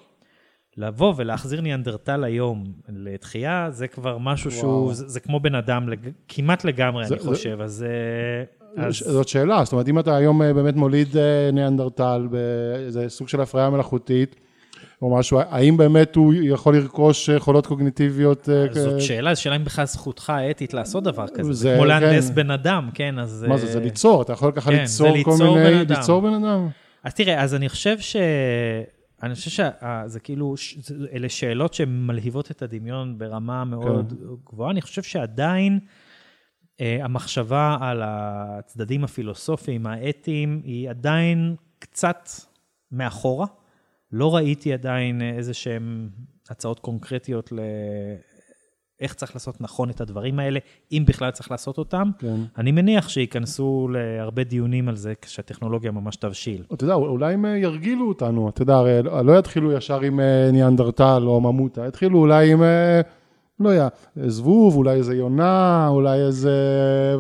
לבוא 0.77 1.15
ולהחזיר 1.17 1.61
ניאנדרטל 1.61 2.25
היום 2.25 2.65
לתחייה, 2.89 3.67
זה 3.71 3.89
כבר 3.89 4.19
משהו 4.19 4.51
וואו. 4.51 4.61
שהוא, 4.61 4.95
זה, 4.95 5.09
זה 5.09 5.21
כמו 5.21 5.41
בן 5.41 5.55
אדם, 5.55 5.89
לג, 5.89 5.99
כמעט 6.29 6.65
לגמרי, 6.65 7.07
זה- 7.07 7.15
אני 7.15 7.23
זה- 7.23 7.29
חושב. 7.29 7.61
אז, 7.61 7.85
אה, 8.79 8.87
אז 8.87 8.95
זאת 8.99 9.29
שאלה, 9.29 9.65
זאת 9.65 9.73
אומרת, 9.73 9.89
אם 9.89 9.99
אתה 9.99 10.17
היום 10.17 10.43
אה, 10.43 10.55
באמת 10.55 10.77
מוליד 10.77 11.17
אה, 11.17 11.51
ניאנדרטל 11.53 12.29
באיזה 12.31 13.09
סוג 13.09 13.29
של 13.29 13.41
הפריה 13.41 13.71
מלאכותית, 13.71 14.37
או 15.03 15.17
משהו, 15.17 15.41
האם 15.51 15.77
באמת 15.77 16.17
הוא 16.17 16.35
יכול 16.43 16.77
לרכוש 16.77 17.29
יכולות 17.29 17.67
קוגניטיביות? 17.67 18.49
זאת 18.73 19.01
שאלה, 19.03 19.35
זו 19.35 19.43
שאלה 19.43 19.57
אם 19.57 19.65
בכלל 19.65 19.85
זכותך 19.87 20.31
האתית 20.31 20.75
לעשות 20.75 21.05
דבר 21.05 21.27
כזה. 21.29 21.53
זה 21.53 21.61
זה- 21.61 21.75
כמו 21.77 21.85
להנדס 21.85 22.29
כן. 22.29 22.35
בן 22.35 22.51
אדם, 22.51 22.91
כן, 22.95 23.19
אז... 23.19 23.45
מה 23.49 23.57
זה, 23.59 23.67
זה 23.67 23.81
ליצור, 23.81 24.23
אתה 24.23 24.33
יכול 24.33 24.53
ככה 24.53 24.71
כן, 24.71 24.77
ליצור 24.81 25.07
זה 25.17 25.25
כל 25.25 25.31
ליצור 25.31 25.57
מיני, 25.59 25.81
אדם. 25.83 25.97
ליצור 25.97 26.21
בן 26.23 26.35
אדם. 26.45 26.69
אז 27.05 27.15
תראה, 27.15 27.43
אז 27.43 27.55
אני 27.55 27.69
חושב 27.69 27.99
ש... 27.99 28.17
אני 29.23 29.35
חושב 29.35 29.51
שזה 29.51 30.21
כאילו, 30.21 30.55
אלה 31.13 31.29
שאלות 31.29 31.75
שמלהיבות 31.75 32.51
את 32.51 32.63
הדמיון 32.63 33.19
ברמה 33.19 33.65
מאוד 33.65 34.15
גבוהה. 34.45 34.71
אני 34.71 34.83
חושב 34.83 35.03
שעדיין 35.03 35.79
אה, 36.81 37.05
המחשבה 37.05 37.77
על 37.81 38.03
הצדדים 38.05 39.05
הפילוסופיים, 39.05 39.87
האתיים, 39.87 40.61
היא 40.65 40.91
עדיין 40.91 41.57
קצת 41.79 42.29
מאחורה. 42.93 43.47
לא 44.13 44.37
ראיתי 44.37 44.73
עדיין 44.73 45.23
איזה 45.23 45.55
שהן 45.55 46.09
הצעות 46.51 46.81
קונקרטיות 46.81 47.53
ל... 47.53 47.59
איך 49.01 49.15
צריך 49.15 49.35
לעשות 49.35 49.61
נכון 49.61 49.91
את 49.91 50.01
הדברים 50.01 50.39
האלה, 50.39 50.59
אם 50.93 51.05
בכלל 51.07 51.31
צריך 51.31 51.51
לעשות 51.51 51.79
אותם. 51.79 52.11
כן. 52.19 52.37
אני 52.59 52.73
מניח 52.73 53.09
שייכנסו 53.09 53.89
להרבה 53.93 54.45
דיונים 54.45 54.89
על 54.89 54.97
זה 54.97 55.13
כשהטכנולוגיה 55.23 55.91
ממש 55.91 56.17
תבשיל. 56.17 56.63
אתה 56.73 56.85
יודע, 56.85 56.95
אולי 56.95 57.35
הם 57.35 57.47
אה, 57.47 57.57
ירגילו 57.57 58.09
אותנו, 58.09 58.49
אתה 58.49 58.63
יודע, 58.63 58.75
הרי 58.75 59.03
לא 59.03 59.25
לא 59.25 59.39
יתחילו 59.39 59.73
ישר 59.73 60.01
עם 60.01 60.21
אה, 60.21 60.51
ניאנדרטל 60.53 61.23
או 61.27 61.41
ממוטה, 61.41 61.87
יתחילו 61.87 62.19
אולי 62.19 62.53
עם, 62.53 62.63
אה, 62.63 63.01
לא 63.61 63.69
יודע, 63.69 63.89
זבוב, 64.27 64.77
אולי 64.77 64.97
איזה 64.97 65.17
יונה, 65.17 65.87
אולי 65.89 66.19
איזה... 66.21 66.53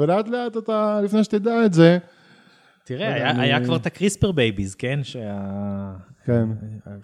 ולאט 0.00 0.28
לאט 0.28 0.56
אתה, 0.56 1.00
לפני 1.04 1.24
שתדע 1.24 1.64
את 1.66 1.72
זה, 1.72 1.98
תראה, 2.84 3.10
לא 3.10 3.14
היה, 3.14 3.30
אני- 3.30 3.40
היה 3.42 3.64
כבר 3.64 3.76
את 3.76 3.86
ה 3.86 3.93
CRISPR 3.93 4.32
babies, 4.32 4.74
כן? 4.74 5.00
שה... 5.02 5.38
כן. 6.24 6.48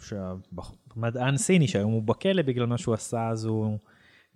שהמדען 0.00 1.36
סיני, 1.36 1.68
שהיום 1.68 1.92
הוא 1.92 2.02
בכלא 2.02 2.42
בגלל 2.42 2.66
מה 2.66 2.78
שהוא 2.78 2.94
עשה, 2.94 3.28
אז 3.28 3.44
הוא 3.44 3.78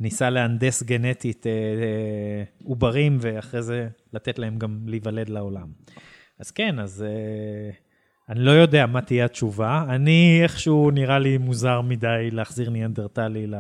ניסה 0.01 0.31
להנדס 0.31 0.83
גנטית 0.83 1.47
אה, 1.47 1.53
אה, 1.53 2.45
עוברים, 2.65 3.19
ואחרי 3.21 3.63
זה 3.63 3.89
לתת 4.13 4.39
להם 4.39 4.59
גם 4.59 4.79
להיוולד 4.87 5.29
לעולם. 5.29 5.67
אז 6.41 6.51
כן, 6.51 6.79
אז 6.79 7.05
אה, 7.09 7.71
אני 8.29 8.41
לא 8.41 8.51
יודע 8.51 8.87
מה 8.87 9.01
תהיה 9.01 9.25
התשובה. 9.25 9.85
אני 9.89 10.41
איכשהו 10.43 10.91
נראה 10.91 11.19
לי 11.19 11.39
מוזר 11.39 11.81
מדי 11.81 12.29
להחזיר 12.33 12.71
ניאנדרטלי 12.71 13.47
ל... 13.47 13.55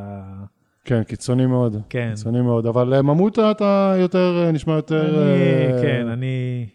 כן, 0.85 1.03
קיצוני 1.03 1.46
מאוד. 1.46 1.77
כן. 1.88 2.11
קיצוני 2.11 2.40
מאוד, 2.40 2.66
אבל 2.66 3.01
ממוטה 3.01 3.51
אתה 3.51 3.94
יותר, 3.98 4.51
נשמע 4.53 4.74
יותר... 4.74 5.22
אני, 5.22 5.77
אה, 5.77 5.83
כן, 5.83 6.09
אני... 6.09 6.66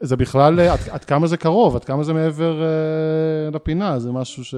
זה 0.00 0.16
בכלל, 0.16 0.60
עד, 0.60 0.78
עד 0.90 1.04
כמה 1.04 1.26
זה 1.26 1.36
קרוב, 1.36 1.76
עד 1.76 1.84
כמה 1.84 2.02
זה 2.02 2.12
מעבר 2.12 2.62
אה, 2.62 3.50
לפינה, 3.52 3.98
זה 3.98 4.12
משהו 4.12 4.44
ש... 4.44 4.54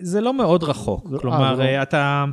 זה 0.00 0.20
לא 0.20 0.34
מאוד 0.34 0.62
רחוק. 0.62 1.08
כלומר, 1.20 1.54
לא- 1.54 1.82
אתה... 1.82 2.24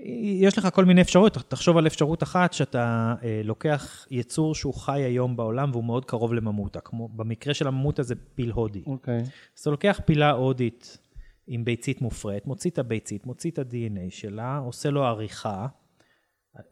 יש 0.00 0.58
לך 0.58 0.68
כל 0.72 0.84
מיני 0.84 1.00
אפשרויות, 1.00 1.36
תחשוב 1.48 1.76
על 1.76 1.86
אפשרות 1.86 2.22
אחת 2.22 2.52
שאתה 2.52 3.14
אה, 3.22 3.40
לוקח 3.44 4.06
יצור 4.10 4.54
שהוא 4.54 4.74
חי 4.74 5.00
היום 5.02 5.36
בעולם 5.36 5.70
והוא 5.70 5.84
מאוד 5.84 6.04
קרוב 6.04 6.34
לממותה, 6.34 6.80
כמו 6.80 7.08
במקרה 7.08 7.54
של 7.54 7.66
הממותה 7.66 8.02
זה 8.02 8.14
פיל 8.34 8.50
הודי. 8.50 8.82
אוקיי. 8.86 9.18
אז 9.56 9.60
אתה 9.60 9.70
לוקח 9.70 10.00
פילה 10.04 10.30
הודית 10.30 10.98
עם 11.46 11.64
ביצית 11.64 12.00
מופרית, 12.00 12.46
מוציא 12.46 12.70
את 12.70 12.78
הביצית, 12.78 13.26
מוציא 13.26 13.50
את 13.50 13.58
ה-DNA 13.58 14.10
שלה, 14.10 14.56
עושה 14.56 14.90
לו 14.90 15.04
עריכה, 15.04 15.66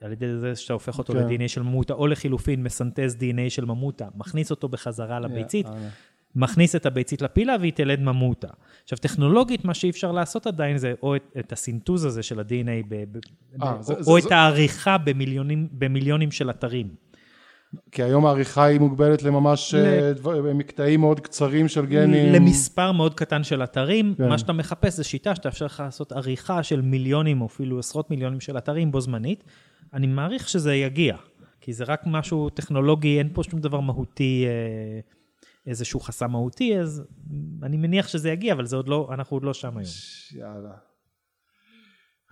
על 0.00 0.12
ידי 0.12 0.38
זה 0.38 0.56
שאתה 0.56 0.72
הופך 0.72 0.98
אותו 0.98 1.12
כן. 1.12 1.18
ל-DNA 1.18 1.48
של 1.48 1.62
ממותה, 1.62 1.92
או 1.94 2.06
לחילופין 2.06 2.62
מסנטז 2.62 3.16
DNA 3.20 3.50
של 3.50 3.64
ממותה, 3.64 4.08
מכניס 4.14 4.50
אותו 4.50 4.68
בחזרה 4.68 5.20
לביצית, 5.20 5.66
יאללה. 5.66 5.88
מכניס 6.36 6.76
את 6.76 6.86
הביצית 6.86 7.22
לפילה 7.22 7.56
והיא 7.60 7.72
תלד 7.72 8.00
ממותה. 8.00 8.48
עכשיו, 8.82 8.98
טכנולוגית, 8.98 9.64
מה 9.64 9.74
שאי 9.74 9.90
אפשר 9.90 10.12
לעשות 10.12 10.46
עדיין 10.46 10.76
זה 10.78 10.94
או 11.02 11.16
את, 11.16 11.22
את 11.38 11.52
הסינטוז 11.52 12.04
הזה 12.04 12.22
של 12.22 12.40
ה-DNA, 12.40 12.86
ב, 12.88 12.94
ב, 13.12 13.18
אה, 13.62 13.76
זה- 13.80 13.92
או, 13.94 14.02
זה- 14.02 14.10
או 14.10 14.20
זה- 14.20 14.26
את 14.26 14.32
העריכה 14.32 14.98
במיליונים, 14.98 15.68
במיליונים 15.72 16.30
של 16.30 16.50
אתרים. 16.50 16.88
כי 17.92 18.02
היום 18.02 18.26
העריכה 18.26 18.64
היא 18.64 18.80
מוגבלת 18.80 19.22
לממש 19.22 19.74
ל- 19.74 19.78
אה, 19.78 20.12
דבר- 20.12 20.52
מקטעים 20.54 21.00
מאוד 21.00 21.20
קצרים 21.20 21.68
של 21.68 21.86
גנים. 21.86 22.32
למספר 22.32 22.92
מאוד 22.92 23.14
קטן 23.14 23.44
של 23.44 23.62
אתרים, 23.62 24.14
כן. 24.18 24.28
מה 24.28 24.38
שאתה 24.38 24.52
מחפש 24.52 24.92
זה 24.96 25.04
שיטה 25.04 25.34
שתאפשר 25.34 25.66
לך 25.66 25.80
לעשות 25.84 26.12
עריכה 26.12 26.62
של 26.62 26.80
מיליונים 26.80 27.40
או 27.40 27.46
אפילו 27.46 27.78
עשרות 27.78 28.10
מיליונים 28.10 28.40
של 28.40 28.58
אתרים 28.58 28.92
בו 28.92 29.00
זמנית. 29.00 29.44
אני 29.94 30.06
מעריך 30.06 30.48
שזה 30.48 30.74
יגיע, 30.74 31.16
כי 31.60 31.72
זה 31.72 31.84
רק 31.84 32.02
משהו 32.06 32.50
טכנולוגי, 32.50 33.18
אין 33.18 33.28
פה 33.32 33.42
שום 33.42 33.60
דבר 33.60 33.80
מהותי, 33.80 34.44
אה, 34.46 35.00
איזשהו 35.66 36.00
חסם 36.00 36.30
מהותי, 36.30 36.78
אז 36.78 37.02
אני 37.62 37.76
מניח 37.76 38.08
שזה 38.08 38.30
יגיע, 38.30 38.52
אבל 38.54 38.66
זה 38.66 38.76
עוד 38.76 38.88
לא, 38.88 39.08
אנחנו 39.14 39.36
עוד 39.36 39.44
לא 39.44 39.54
שם 39.54 39.76
היום. 39.76 39.90
יאללה. 40.34 40.72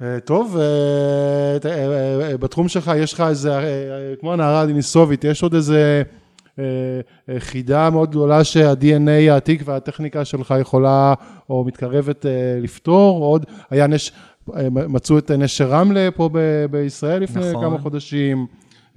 אה, 0.03 0.21
טוב, 0.21 0.57
אה, 0.57 1.71
אה, 2.23 2.37
בתחום 2.37 2.69
שלך 2.69 2.91
יש 2.97 3.13
לך 3.13 3.21
איזה, 3.21 3.51
כמו 4.21 4.33
הנערה 4.33 4.61
הדניסובית, 4.61 5.25
יש 5.25 5.43
עוד 5.43 5.55
איזה 5.55 6.03
חידה 7.39 7.91
מאוד 7.91 8.11
גדולה 8.11 8.45
שה-DNA 8.45 9.31
העתיק 9.31 9.63
והטכניקה 9.65 10.25
שלך 10.25 10.55
יכולה 10.61 11.15
או 11.51 11.65
מתקרבת 11.65 12.27
לפתור, 12.63 13.25
עוד 13.25 13.47
היה 13.71 13.87
נש... 13.87 14.13
מצאו 14.69 15.19
את 15.19 15.31
נשר 15.31 15.71
רמלה 15.71 16.09
פה 16.11 16.31
בישראל 16.71 17.23
לפני 17.23 17.51
נכון. 17.51 17.65
כמה 17.65 17.79
חודשים. 17.79 18.47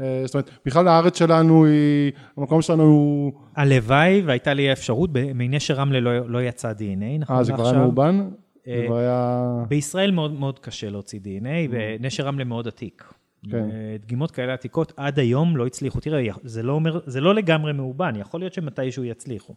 אה, 0.02 0.22
זאת 0.26 0.36
אומרת, 0.36 0.50
בכלל 0.66 0.88
הארץ 0.88 1.20
שלנו 1.20 1.66
היא, 1.66 2.12
המקום 2.38 2.62
שלנו 2.62 2.84
הוא, 2.84 3.32
הלוואי 3.56 4.22
והייתה 4.26 4.54
לי 4.54 4.70
האפשרות, 4.70 5.10
ב- 5.14 5.34
מנשר 5.34 5.74
רמלה 5.74 6.00
לא, 6.00 6.30
לא 6.30 6.42
יצא 6.44 6.72
DNA, 6.72 7.20
נכון 7.20 7.36
אה, 7.36 7.44
זה 7.44 7.54
כבר 7.54 7.68
היה 7.70 7.80
מאובן? 7.80 8.30
זה 8.66 8.72
אה, 8.72 8.84
כבר 8.88 8.98
היה... 8.98 9.64
בישראל 9.68 10.12
מאוד 10.12 10.34
מאוד 10.34 10.60
קשה 10.60 10.90
להוציא 10.90 11.20
DNA, 11.20 11.70
ונשר 11.72 12.26
רמלה 12.26 12.44
מאוד 12.44 12.68
עתיק. 12.68 13.04
כן. 13.52 13.58
אה, 13.58 13.96
דגימות 14.06 14.32
כאלה 14.32 14.54
עתיקות 14.54 14.94
עד 14.98 15.20
היום 15.20 15.58
לא 15.58 15.66
הצליחו. 15.66 16.00
תראה, 16.00 16.22
זה 16.44 16.64
לא, 16.64 16.74
אומר, 16.74 17.00
זה 17.06 17.22
לא 17.22 17.36
לגמרי 17.36 17.74
מאובן, 17.74 18.16
יכול 18.16 18.40
להיות 18.40 18.54
שמתישהו 18.54 19.04
יצליחו. 19.04 19.54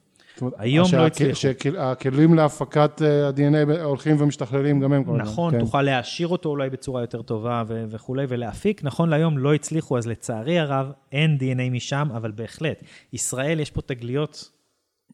היום 0.59 0.89
לא 0.93 1.07
הצליחו. 1.07 1.35
שהכלים 1.35 2.35
להפקת 2.35 3.03
אה, 3.03 3.29
ה-DNA 3.29 3.83
הולכים 3.83 4.17
ומשתכללים 4.21 4.81
גם 4.81 4.93
הם 4.93 5.05
כל 5.05 5.11
הזמן. 5.11 5.23
נכון, 5.25 5.53
כן. 5.53 5.61
תוכל 5.61 5.83
להעשיר 5.83 6.29
אותו 6.29 6.49
אולי 6.49 6.71
בצורה 6.71 7.01
יותר 7.01 7.23
טובה 7.23 7.63
ו- 7.67 7.85
וכולי, 7.91 8.25
ולהפיק. 8.29 8.85
נכון 8.85 9.09
להיום 9.09 9.39
לא 9.39 9.55
הצליחו, 9.55 9.99
אז 9.99 10.07
לצערי 10.07 10.59
הרב 10.59 10.93
אין 11.13 11.39
DNA 11.41 11.71
משם, 11.73 12.09
אבל 12.17 12.31
בהחלט, 12.31 12.83
ישראל 13.13 13.61
יש 13.61 13.71
פה 13.71 13.83
תגליות 13.83 14.51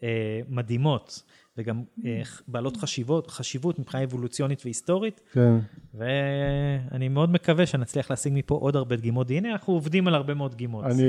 אה, 0.02 0.40
מדהימות, 0.48 1.22
וגם 1.58 1.82
אה, 2.06 2.22
בעלות 2.48 2.76
חשיבות, 2.76 3.30
חשיבות 3.30 3.78
מבחינה 3.78 4.04
אבולוציונית 4.04 4.62
והיסטורית, 4.64 5.20
כן. 5.32 5.54
ואני 5.94 7.08
מאוד 7.08 7.32
מקווה 7.32 7.66
שנצליח 7.66 8.10
להשיג 8.10 8.32
מפה 8.36 8.54
עוד 8.54 8.76
הרבה 8.76 8.96
דגימות 8.96 9.28
DNA, 9.28 9.46
אנחנו 9.52 9.72
עובדים 9.72 10.08
על 10.08 10.14
הרבה 10.14 10.34
מאוד 10.34 10.52
דגימות. 10.52 10.84
אני, 10.84 11.02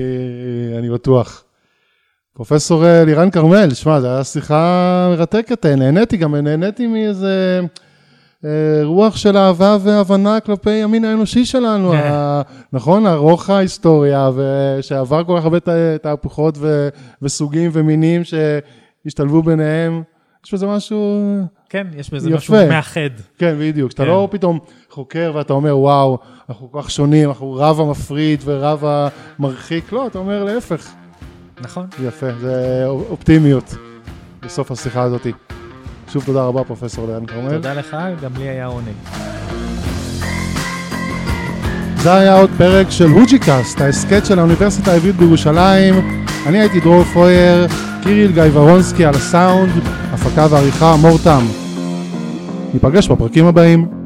אני 0.77 0.89
בטוח. 0.89 1.43
פרופסור 2.33 2.85
אה, 2.85 3.05
לירן 3.05 3.29
כרמל, 3.31 3.73
שמע, 3.73 4.01
זו 4.01 4.07
הייתה 4.07 4.23
שיחה 4.23 5.07
מרתקת, 5.11 5.65
אה, 5.65 5.75
נהניתי 5.75 6.17
גם, 6.17 6.35
נהניתי 6.35 6.87
מאיזה 6.87 7.61
רוח 8.83 9.15
של 9.15 9.37
אהבה 9.37 9.77
והבנה 9.81 10.39
כלפי 10.39 10.83
המין 10.83 11.05
האנושי 11.05 11.45
שלנו, 11.45 11.91
כן. 11.91 11.97
ה, 11.97 12.41
נכון? 12.73 13.07
ארוך 13.07 13.49
ההיסטוריה, 13.49 14.29
ושעבר 14.35 15.23
כל 15.23 15.35
כך 15.37 15.43
הרבה 15.43 15.59
תהפוכות 16.01 16.57
וסוגים 17.21 17.71
ומינים 17.73 18.21
שהשתלבו 18.23 19.43
ביניהם. 19.43 20.03
יש 20.45 20.53
בזה 20.53 20.67
משהו, 20.67 21.39
כן, 21.69 21.87
יש 21.95 22.09
בזה 22.13 22.29
יפה. 22.29 22.37
משהו 22.37 22.55
מאחד. 22.69 23.09
כן, 23.37 23.55
בדיוק. 23.59 23.91
שאתה 23.91 24.03
כן. 24.03 24.09
לא 24.09 24.27
פתאום 24.31 24.59
חוקר 24.89 25.31
ואתה 25.35 25.53
אומר, 25.53 25.77
וואו, 25.77 26.17
אנחנו 26.49 26.71
כל 26.71 26.81
כך 26.81 26.91
שונים, 26.91 27.29
אנחנו 27.29 27.53
רב 27.53 27.79
המפריד 27.79 28.41
ורב 28.45 28.83
המרחיק, 29.39 29.91
לא, 29.91 30.07
אתה 30.07 30.17
אומר 30.17 30.43
להפך. 30.43 30.91
נכון. 31.61 31.87
יפה, 32.03 32.27
זה 32.41 32.83
אופטימיות 32.87 33.75
בסוף 34.41 34.71
השיחה 34.71 35.01
הזאת. 35.01 35.27
שוב 36.13 36.23
תודה 36.25 36.43
רבה, 36.43 36.63
פרופסור 36.63 37.07
ליאן 37.07 37.25
כרמל. 37.25 37.49
תודה 37.49 37.73
לך, 37.73 37.97
גם 38.21 38.31
לי 38.37 38.49
היה 38.49 38.65
עונג. 38.65 39.42
זה 42.03 42.13
היה 42.13 42.39
עוד 42.39 42.49
פרק 42.57 42.89
של 42.89 43.09
הוג'יקאסט, 43.09 43.81
ההסכת 43.81 44.25
של 44.25 44.39
האוניברסיטה 44.39 44.91
העברית 44.91 45.15
בירושלים. 45.15 45.95
אני 46.47 46.59
הייתי 46.59 46.79
דרור 46.79 47.03
פרויר, 47.03 47.67
קיריל 48.03 48.31
גיא 48.31 48.43
ורונסקי 48.53 49.05
על 49.05 49.15
הסאונד, 49.15 49.71
הפקה 50.13 50.47
ועריכה 50.49 50.95
מור 50.95 51.17
תם. 51.23 51.45
ניפגש 52.73 53.07
בפרקים 53.07 53.45
הבאים. 53.45 54.02